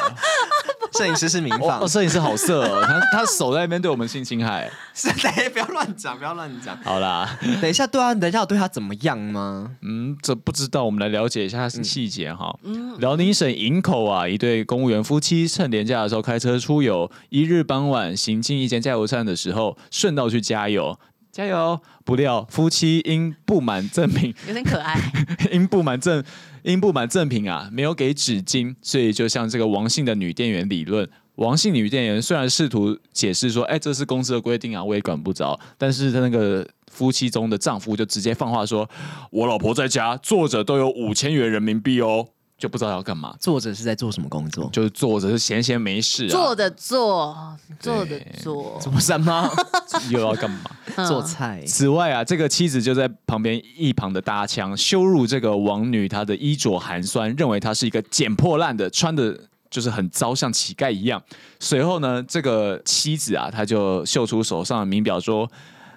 [0.97, 6.77] 摄影师是民放，摄影师好色哦， 他他手在那边对我们性侵害， 是的，不要乱讲，不要乱讲。
[6.83, 9.71] 好啦，等一下，对啊，等一下我对他怎么样吗？
[9.83, 12.57] 嗯，这不知道，我们来了解一下细节哈。
[12.99, 20.99] 辽宁省营口啊，一对公务员夫妻趁年假的时候开车出游，一日傍晚行进一间加油站的时候，顺道去加油。
[21.33, 21.81] 加油！
[22.05, 24.97] 不料夫妻因不满赠品，有点可爱。
[25.51, 26.23] 因不满赠
[26.65, 31.07] 因不满赠品啊，没有给纸巾，所以就向这个王姓的女店员理论。
[31.35, 38.89] 王姓女店员虽然试图解释说：“哎，这是公司的规定啊，我也管不着。”但是她那个夫妻中的丈夫就直接放话说
[39.31, 42.29] ：“我老婆在家坐着都有五千元人民币哦。”
[42.65, 43.37] 就不知道要干嘛。
[43.39, 44.71] 坐着是在做什么工作？
[44.73, 49.51] 就是坐着是闲闲没事，坐着做，坐着做，做什么？
[50.09, 50.61] 又要干嘛？
[51.07, 51.63] 做菜。
[51.67, 61.23] 此外啊，这个妻子就在旁边一旁的搭腔，羞辱这个王女，她的衣着寒酸，认为她是一个捡破烂的，穿的就是很糟，像乞丐一样。
[61.61, 65.47] 随后呢，这个妻子啊，她就秀出手上的名表说。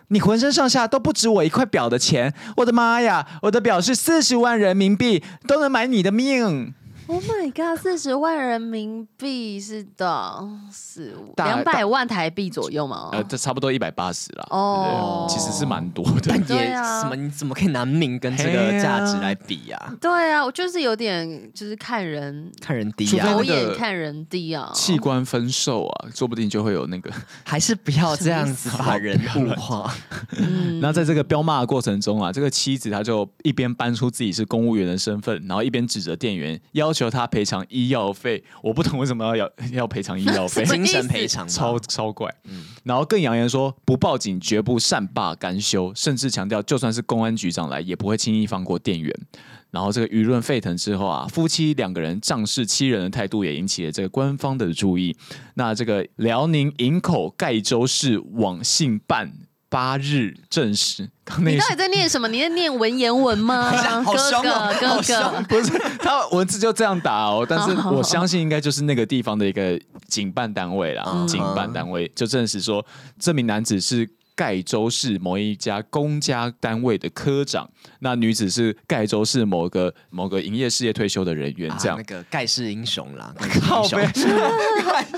[0.09, 2.33] 你浑身上下都不值我一块表的钱！
[2.57, 6.73] 我的妈呀，我的表是四十万人民币，都能买你的命
[7.07, 7.81] ！Oh my god！
[7.81, 13.09] 四十万人民币是的，四五两百万台币左右嘛？
[13.13, 14.45] 呃，这差不多一百八十了。
[14.49, 16.21] 哦，其实是蛮多的。
[16.27, 17.15] 但也什么？
[17.15, 19.95] 你怎么可以拿命跟这个价值来比呀？
[20.01, 24.69] 对啊，我就是有点就是看人看人低啊，狗眼看人低啊。
[24.73, 27.09] 器官分售啊，说不定就会有那个。
[27.45, 29.89] 还是不要这样子把人物化。
[30.37, 36.93] 嗯那在这个彪骂的过程中啊，这个妻子她就一边搬出自己是公务员的身份，然后一边指责店员要。
[36.97, 42.33] 求他赔偿医药费，我不懂为什么要要 要赔偿医药费，精神赔偿，超超怪。
[42.45, 49.13] 嗯，然后更扬言说不报警绝不善罢甘休，甚至强调就算是公安局长来也不会轻易放过店员。
[49.69, 55.15] 然后这个舆论沸腾之后啊，夫妻两个人仗势欺人的态度也引起了这个官方的注意。
[55.55, 59.33] 那这个辽宁营口盖州市网信办。
[59.69, 62.27] 八日证实，你到底在念什么？
[62.27, 63.71] 你在念文言文吗？
[64.05, 72.85] 哥哥，哥哥，不是他文字就这样打哦，但是我相信应该就是那个地方的一个警办单位啦，警办单位就证实说，
[73.19, 74.09] 这名男子是。
[74.37, 77.67] 盖州市某一家公家单位的科长，
[78.01, 84.03] 那女子是盖州市某个某个营业事业退休的人员，这样、啊、那个盖世英雄啦， 靠北，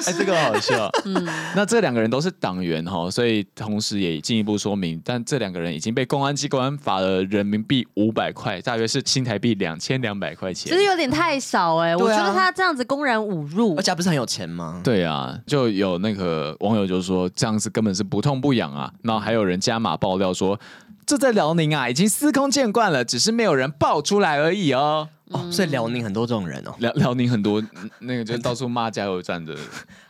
[0.05, 0.89] 哎，这个好笑。
[1.03, 14.79] 嗯，那这两个人都是党员哈，所以同时也进一步说明，但这两个人已经被公安机关罚了人民币五百块，大约是新台币两千两百块钱，其实有点太少哎、欸，啊、我觉得他这样子公然侮辱，而且不是很有钱吗？
[14.81, 18.89] 对啊，就有那个网友就说这样子根本是不痛不痒啊。
[19.09, 20.59] 然后还有人加码爆料说，
[21.03, 25.09] 这在辽宁啊已经司空见惯了，只是没有人爆出来而已哦。
[25.29, 27.63] 哦，所以辽宁很多这种人哦，辽辽宁很多
[27.99, 29.55] 那个就到处骂加油站的，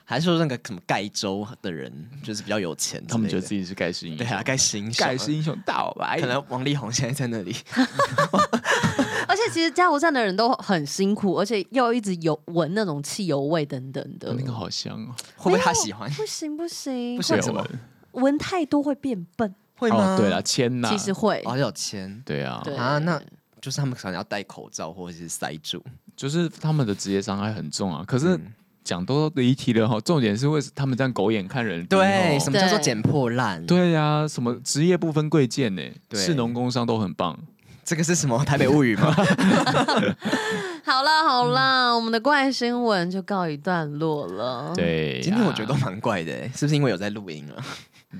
[0.03, 1.91] 还是说那个什么盖州的人
[2.23, 4.25] 就是比较有钱，他们觉得自己是盖世英雄。
[4.25, 6.15] 对啊，盖世英雄，盖世英雄到吧？
[6.19, 7.55] 可能王力宏现在在那里。
[9.27, 15.15] 而且其实加油站的人都很辛苦，而且又一直有闻那种汽油味等等的，那个好香哦。
[15.35, 16.09] 会不会他喜欢？
[16.11, 17.65] 不行不行，不喜欢。
[18.11, 20.17] 闻太多会变笨，会吗？
[20.17, 23.21] 对啊，铅呐，其实会，哦，有铅，对啊，啊，那
[23.61, 25.83] 就是他们可能要戴口罩或者是塞住，
[26.15, 28.03] 就是他们的职业伤害很重啊。
[28.07, 28.39] 可是
[28.83, 31.95] 讲都离题了哈，重点是为什么他们这样狗眼看人低？
[31.95, 33.65] 对，什么叫做捡破烂？
[33.65, 35.81] 对呀，什么职业不分贵贱呢？
[36.13, 37.37] 士农工商都很棒。
[37.83, 39.11] 这个是什么台北物语吗？
[40.85, 44.71] 好了好了，我们的怪新闻就告一段落了。
[44.75, 47.55] 对，今天我觉得都蛮怪的，是不是因为有在录音了？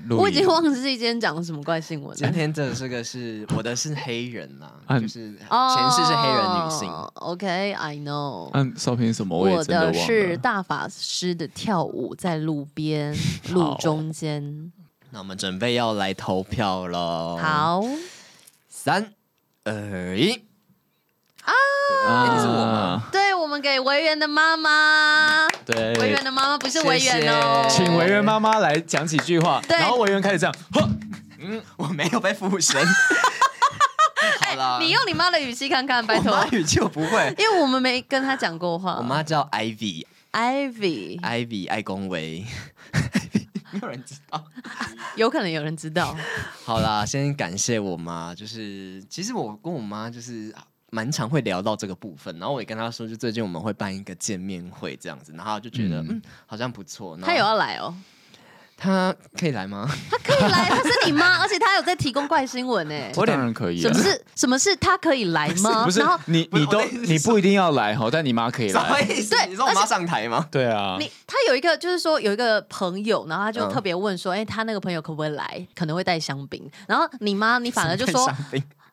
[0.08, 2.16] 我已经忘记今天讲的什么怪新闻。
[2.16, 6.88] 今天这这个是我的是黑人呐，就是前世是黑人女性。
[7.14, 8.50] OK，I know。
[8.52, 9.36] 嗯，少平什么？
[9.36, 13.12] 我的是大法师的跳舞在路边
[13.50, 14.72] 路中间。
[15.10, 17.36] 那我们准备要来投票了。
[17.38, 17.82] 好，
[18.68, 19.12] 三
[19.64, 20.49] 二一。
[21.44, 22.34] 啊！
[22.34, 23.02] 你是我吗？
[23.10, 25.48] 对，我们给维园的妈妈。
[25.64, 27.66] 对，维园的妈妈不是维园哦。
[27.68, 29.60] 请维园妈妈来讲几句话。
[29.68, 30.54] 然后维园开始这样。
[31.38, 32.80] 嗯，我没有被附身。
[34.46, 36.32] 好了，你用你妈的语气看看，拜托。
[36.32, 38.96] 妈语气我不会，因为我们没跟她讲过话。
[38.96, 40.04] 我妈叫 Ivy。
[40.32, 42.44] Ivy，Ivy，爱公维。
[43.72, 44.44] 没有人知道，
[45.14, 46.16] 有可能有人知道。
[46.64, 50.54] 好啦，先感谢我妈，就是其实我跟我妈就是。
[50.90, 57.16] 蛮常会聊到这个部分，然后我也跟他说，就最近我们会办一个见面会这样子，然后就觉得嗯，嗯，好像不错。
[57.22, 57.94] 他有要来哦？
[58.82, 59.86] 他可以来吗？
[60.10, 63.12] 他可以来， 他是你妈，而且他有在提供怪新闻哎。
[63.14, 63.78] 我当然可以。
[63.78, 65.84] 什么是什么是他可以来吗？
[65.84, 68.82] 不是，不是你你都你不一定要来哈，但你妈可以来。
[68.82, 69.36] 什么意思？
[69.36, 70.48] 对，你说我妈上台吗？
[70.50, 70.96] 对啊。
[70.98, 75.66] 你他有一个就是说有一个朋友，然后他就特别问说，哎、嗯欸，他那个朋友可不可以来？
[75.74, 76.66] 可能会带香槟。
[76.88, 78.32] 然后你妈你反而就说，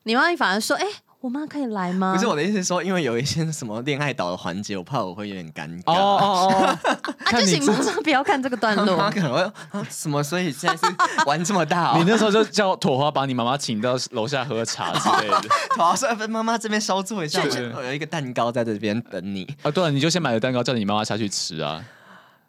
[0.03, 0.91] 你妈你反而说，哎、欸。
[1.19, 2.13] 我妈可以来吗？
[2.13, 5.91] 不是我的意思是说，因为有一些什么恋爱岛的环节，我怕我会有点尴尬。
[5.91, 6.77] 哦哦哦！
[7.25, 8.95] 啊，就请妈妈不要看这个段落。
[8.95, 9.51] 妈可能会啊
[9.89, 10.21] 什么？
[10.23, 10.95] 所以现在是
[11.25, 11.97] 玩这么大？
[11.97, 15.41] 你那时候就叫朵花把你妈妈请到楼下喝茶之类的。
[15.75, 17.41] 朵花说：“妈妈这边稍坐一下，
[17.75, 21.83] 我有一个蛋糕在这边等你。”啊，对了，你就先买个蛋糕，叫你妈妈下去吃啊。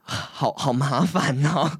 [0.09, 1.70] 好好麻烦哦。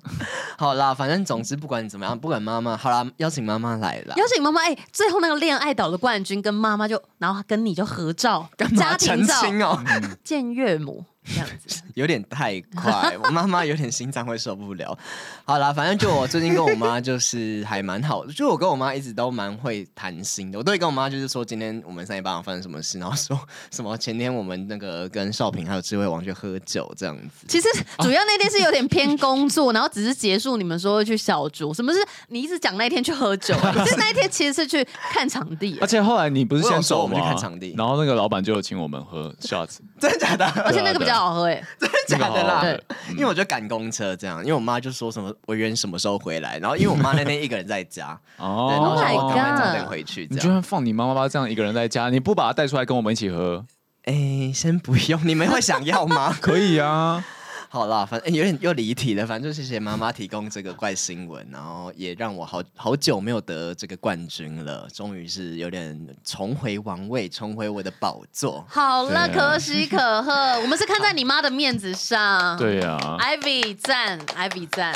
[0.59, 4.15] 好啦，反正总之不管你怎么样，不管妈妈，好啦，邀请妈妈来了。
[4.17, 9.35] 邀请妈妈，哎、欸，最后那个恋爱岛的冠军跟妈妈就，然后跟你就合照，家庭照
[9.67, 9.83] 哦，
[10.23, 11.05] 见岳母。
[11.29, 14.97] 这样子 有点太快， 我妈妈有点心脏会受不了。
[15.45, 20.59] 好啦，反正就我最近跟我妈就是还蛮好的，就我跟我妈一直都蛮会谈心的。
[20.59, 23.39] 我都会跟我妈就是说今天我们三点半发生什么事，然后说
[23.71, 27.47] 什么前天我们那个跟少平还有智慧王去喝酒这样子。
[27.49, 27.69] 其实
[27.99, 31.75] 主要那天是有点偏工作，然后只是结束你们说去小酌。
[31.75, 31.99] 什么是
[32.29, 33.55] 你一直讲那天去喝酒？
[33.59, 37.03] 可是那一天其实是去看场地，而且后来你不是先走吗？
[37.03, 40.47] 我们去看场地，然后那个老板就有请我们喝 shots，真的假的？
[40.65, 41.18] 而且那个比较。
[41.19, 42.61] 好喝哎， 真的假的啦？
[42.63, 42.81] 对，
[43.13, 50.27] 因为我就赶公车这样，因为我妈就说什么我约什么时候回来，然后因为我妈那天一个人在家，哦，然后我赶快早点回去。
[50.31, 53.65] 你居然放你妈妈这样一个人在家，你不把她带出来跟我们一起喝？
[54.05, 56.37] 哎，先不用，你们会想要吗？
[56.41, 57.25] 可以啊。
[57.71, 59.27] 好啦，反正有点又离题了。
[59.27, 65.95] 反正就谢谢妈妈提供这个怪新闻，然后也让我好好久没有得这个冠军了，终于是有点
[66.25, 68.65] 重回王位，重回我的宝座。
[68.69, 72.57] 好了，啊、可喜可贺，我们是看在你妈的面子上。
[72.57, 74.95] 对呀、啊、，Ivy 赞，Ivy 赞，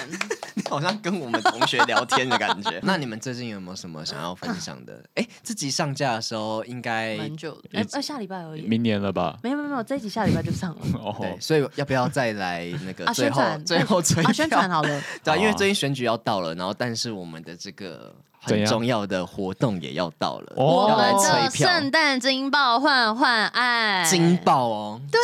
[0.55, 2.81] 你 好像跟我们同学聊天的感觉。
[2.85, 4.95] 那你们最近有没有什么想要分享的？
[5.15, 9.39] 哎、欸，这集上架的时候应该蛮久的，哎、欸，下礼拜而已，明年了吧？
[9.43, 10.81] 没有没有没有，这一集下礼拜就上了。
[10.95, 12.62] 哦，对，所以要不要再来？
[12.85, 24.05] 那个最后最后催宣传好了， 对啊，因为最近选举要到了，然后但是我们的这个很重要的活动也要到了，我们的圣诞金爆换换爱。
[24.05, 25.21] 金爆哦，对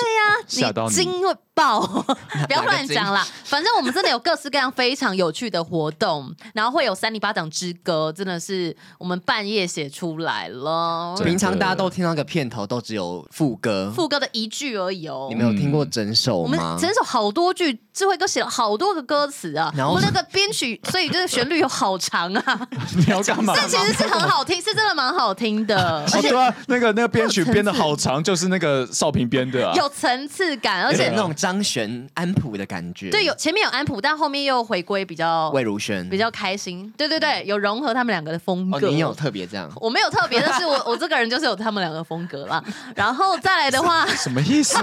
[0.75, 1.81] 呀，你金会爆，
[2.47, 11.17] 不要乱讲啦，反正我们真的有各式各样非常有趣的活动， 然后会有三里巴掌之歌，真的是我们半夜写出来了。
[11.25, 15.27] 平常大家都听到个片头，都只有副歌，副歌的一句而已哦。
[15.31, 16.45] 你没有听过整首吗？
[16.45, 19.73] 我们整首好多句，智慧哥写了好多个歌词啊。
[19.77, 22.69] 然后我们那个编曲，所以这个旋律有好长啊。
[22.95, 23.53] 你要干嘛？
[23.57, 26.05] 这其实是很好听，是真的蛮好听的。
[26.13, 26.31] 而且
[26.69, 31.35] 那个那个编曲编的好长，就是那个少平编的啊，有层次感，而且那种。
[31.49, 36.93] 张悬安普的感觉，对，有前面有安普，但后面又回归比较魏如萱，比较开心。
[36.95, 38.91] 对对对，有融合他们两个的风格。
[38.91, 39.67] 你有特别这样？
[39.81, 42.63] 我没有特别， 但是我我这个人就是有他们两个风格啦。
[42.95, 44.77] 然后再来的话，什么意思？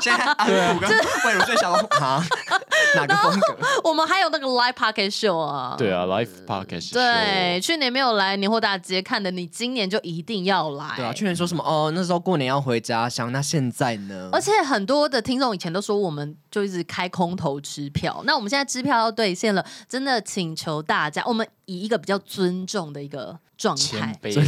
[0.00, 0.88] 现在安普跟
[1.26, 2.24] 魏如萱想啊，
[2.96, 3.58] 哪个风格？
[3.84, 6.94] 我们还有那个 live pocket show 啊，对啊，live pocket show。
[6.94, 10.86] 对，去年没有来年货大街看的，你今年就一定要来。
[10.96, 11.92] 对啊，去年说什么哦？
[11.94, 14.30] 那时候过年要回家乡，那现在呢？
[14.32, 15.97] 而且很多的听众以前都说。
[15.98, 18.22] 我们就一直开空头支票。
[18.24, 23.38] 那我们现在支票要兑现了，真的请求大家，我们以一个比较尊重的一个。
[23.58, 24.44] 状态对，谦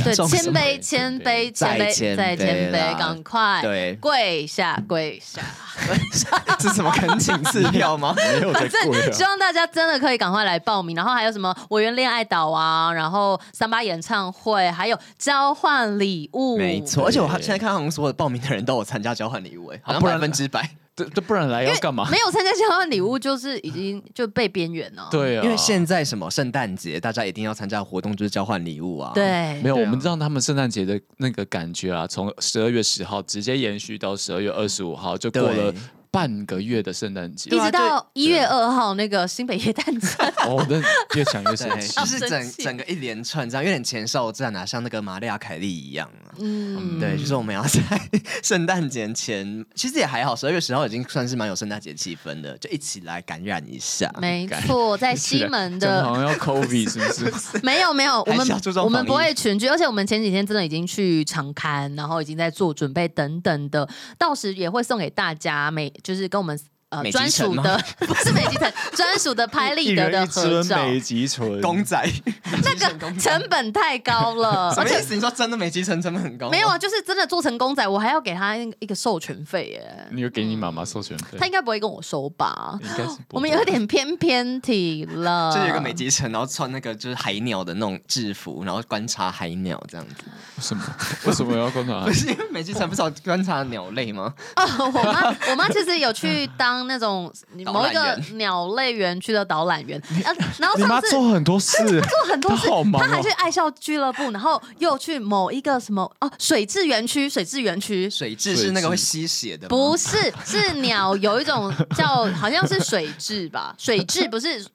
[0.55, 5.43] 卑，谦卑，谦卑，再谦卑，赶快对跪下，跪下，
[5.85, 8.15] 跪下，这 是什么恳请支票吗？
[8.39, 9.13] 没有在跪。
[9.13, 10.95] 希望大家真的可以赶快来报名。
[10.95, 16.57] 然后还有什么委员恋爱岛啊，然后三八演唱会，还有交换礼物。
[16.57, 20.71] 没错，而且我现在看好像所有的报名的人都有参加交换礼物，哎，好像百分之百。
[20.97, 22.09] 这这不然来要干嘛？
[22.11, 25.09] 没有参加交换礼物，就是已经就被边缘了。
[25.11, 29.13] 对啊，因为现在什么圣诞节，大家一定要参加活动，就是交换礼物啊。
[29.15, 35.73] 对，没有，我们知道他们圣诞节的那个感觉啊，从十二月十号直接延续到十二月二十五号，就过了。
[36.13, 40.27] 半个月的圣诞节，一直到一月二号那个新北夜诞城。
[40.45, 40.77] 哦，那
[41.17, 46.30] 越想越生气，就是整 整个一连串这样，有点前哨战啊，像那个玛利亚凯莉一样啊。
[46.39, 47.81] 嗯，对，就是我们要在
[48.43, 54.11] 圣诞节前，其实也还好，十二月十号已经算是蛮有圣诞节气氛的，就一起来感染一下。
[54.21, 57.61] 没错，在西门的，好像要 COVID 是不是？
[57.65, 58.47] 没有没有，我们
[58.85, 65.91] 我们不会群聚，而且我们前几天真的已经去长刊，然后已经在做准备等等的，到时也会送给大家每。
[66.03, 66.59] 就是跟我们。
[66.91, 70.77] 呃，专属的不是美极城，专属的拍立得的合照。
[70.85, 71.97] 美集成公仔，
[72.65, 74.71] 那个成本太高了。
[74.75, 75.15] 什么意思？
[75.15, 76.51] 你说真的美极城成本很高？
[76.51, 80.09] 没有啊，就是真的做成公仔，我还要给他一个授权费耶。
[80.11, 81.39] 你有给你妈妈授权费？
[81.39, 82.77] 他应该不会跟我收吧？
[82.83, 83.19] 应该是。
[83.31, 85.55] 我们有点偏偏题了。
[85.55, 90.25] 就有一个美极城，然后穿那个就是海鸟的那种制服，然后观察海鸟这样子。
[90.61, 90.83] 什么？
[91.25, 92.03] 为什么要观察？
[92.11, 94.35] 不是因为美极城不是要观察鸟类吗？
[94.57, 96.80] 哦，我妈，我妈其实有去当。
[96.87, 97.33] 那种
[97.67, 100.01] 某一个鸟类园区的导览员，
[100.59, 102.69] 然后上次做很多事， 做很多事，
[102.99, 114.69] 他还去爱笑俱乐部，然后又去某一个什么哦，水质园区，水质园区，水质是那个会吸血的，不是，是鸟有一种 叫好像是水质吧，水质不是，是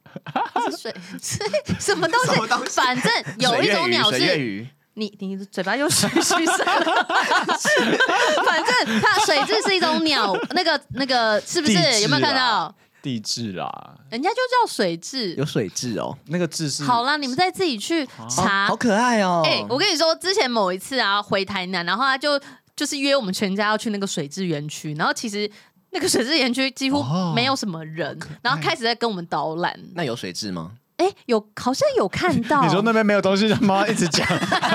[0.78, 1.40] 水是
[1.80, 2.72] 什么东西？
[2.72, 4.68] 反正有一种鸟是。
[4.96, 7.08] 你你嘴巴又嘘嘘声了，
[8.46, 11.74] 反正它水雉是一种鸟，那个那个是不是？
[12.02, 12.74] 有没有看到？
[13.02, 13.70] 地质啦，
[14.10, 16.84] 人家就叫水质，有水质哦，那个字是。
[16.84, 19.44] 好啦，你们再自己去查，好可爱哦。
[19.46, 22.42] 哎，我跟你说，之前某一次啊，回台南，然后他就
[22.76, 25.48] 就是约我们全家要去那个水质园区，然后其实
[25.92, 27.04] 那个水质园区几乎
[27.36, 29.80] 没有什么人，然后开始在跟我们导览。
[29.94, 30.72] 那有水质吗？
[31.06, 32.64] 哎，有好像有看到。
[32.64, 34.26] 你说那边没有东西，让妈妈一直讲。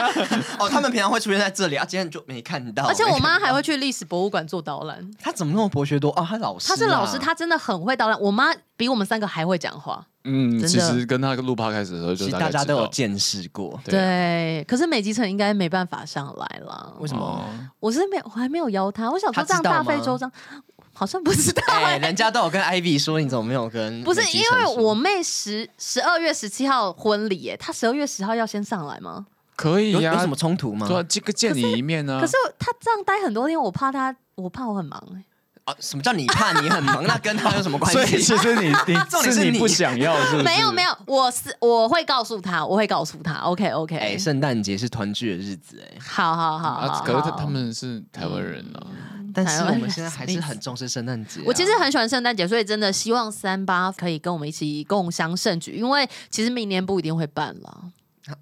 [0.59, 2.87] 哦，他们平常会出现在这里啊，今天就没看到。
[2.87, 5.11] 而且我妈还会去历史博物馆做导览。
[5.21, 6.25] 她怎么那么博学多啊？
[6.29, 8.21] 她老师，她是老师，她真的很会导览。
[8.21, 10.07] 我妈比我们三个还会讲话。
[10.25, 13.81] 嗯，其实跟她录 podcast 开始的时候，就大家都有见识过。
[13.85, 16.95] 对，可是美集成应该没办法上来了。
[17.01, 17.43] 为什么？
[17.81, 19.11] 我是没有，我还没有邀他。
[19.11, 20.31] 我想说这样大费周章。
[21.01, 24.05] 好像不知道哎、欸，人家都有跟 Ivy 说，你怎么没有跟？
[24.05, 29.25] 不是因为我妹十十二月十七号婚礼耶，她十二月十号要先上来吗？
[29.57, 30.87] 可以呀、啊，有什么冲突吗？
[30.87, 32.21] 对，这个见你一面呢、啊。
[32.21, 35.25] 可是她这样待很多天，我怕她，我怕我很忙哎。
[35.65, 37.03] 啊，什么叫你怕你很忙？
[37.09, 37.99] 那跟他有什么关系？
[37.99, 40.43] 所以其实你 你重点是你不想要是不是？
[40.43, 43.37] 没有没有，我是我会告诉他，我会告诉他。
[43.37, 43.97] OK OK。
[43.97, 45.99] 哎，圣诞节是团聚的日子哎。
[45.99, 48.81] 好好好，啊，可是他他们是台湾人呢。
[49.35, 51.41] 但是我们现在还是很重视圣诞节。
[51.45, 55.73] 我其实很喜欢圣诞节，所以真的希望三八可以跟我们一起共襄盛举。
[55.73, 57.85] 因为其实明年不一定会办了。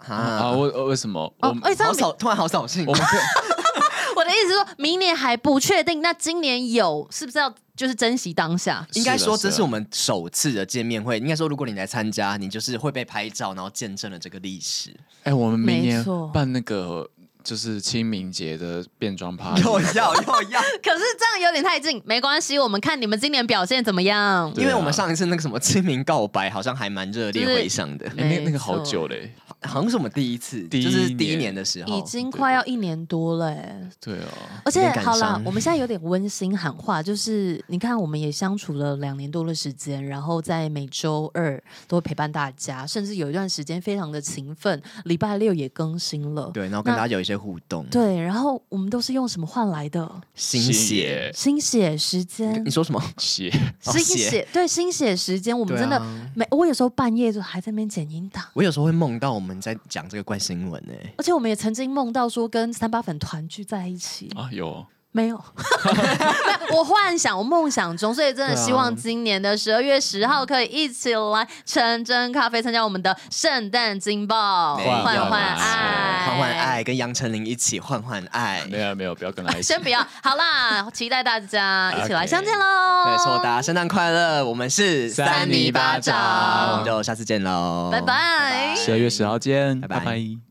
[0.07, 0.51] 啊？
[0.53, 1.32] 为为什么？
[1.41, 2.84] 我哎，好扫，突然好扫兴。
[2.86, 2.95] 我
[4.24, 6.03] 的意思是说，明年还不确定。
[6.03, 8.86] 那今年有，是不是要就是珍惜当下？
[8.95, 11.18] 应该说，这是我们首次的见面会。
[11.18, 14.95] 应该说，如果你来参加，你就是会被拍照，然后见证了这个历史。
[15.22, 17.09] 哎，我们明年办那个。
[17.49, 24.53] 就是清明节的变装 趴，又要又要， 可是这样有点太近，没关系，我们看你们今年表现怎么样。
[24.55, 28.07] 因为我们上一次那个什么清明告白，好像还蛮热烈回响的。
[28.16, 29.32] 那那个好久嘞，
[29.62, 33.57] 好像是我们第一次，就是第一年的时候，已经快要一年多了。
[33.99, 34.28] 对哦，
[34.66, 46.51] 而且好了，我们现在有点温馨喊话，就是你看，我们也相处了两年多的时间，然后在每周二都会陪伴大家，甚至有一段时间非常的勤奋，礼拜六也更新了。
[46.53, 47.38] 对，然后跟大家有一些。
[47.39, 50.11] 互动对，然后我们都是用什么换来的？
[50.34, 52.62] 心血，心血时间。
[52.64, 53.03] 你说什么？
[53.16, 55.59] 血，心血，对，心血时间。
[55.59, 56.01] 我们真的
[56.34, 58.45] 每，我有时候半夜就还在那边剪音档。
[58.55, 60.93] 我有时候会梦到我们在讲这个怪新闻呢。
[61.16, 64.84] 而且我们也曾经梦到说跟三八粉团聚在一起啊，有。
[65.11, 65.37] 没有，
[66.77, 75.17] 我幻想，我梦想中，所以真的希望今年的十二月十号可以一起来成真咖啡参加我们的圣诞惊爆，换换
[75.57, 78.63] 爱，换换爱，跟杨丞琳一起换换爱。
[78.71, 79.63] 没有没有，不要跟他一起。
[79.63, 82.65] 先不要，好啦，期待大家一起来相见喽。
[83.07, 84.45] 没错，大家圣诞快乐！
[84.45, 88.75] 我们是三米巴掌，我们就下次见喽，拜拜。
[88.77, 89.99] 十二月十号见，拜拜。
[90.01, 90.47] 拜拜。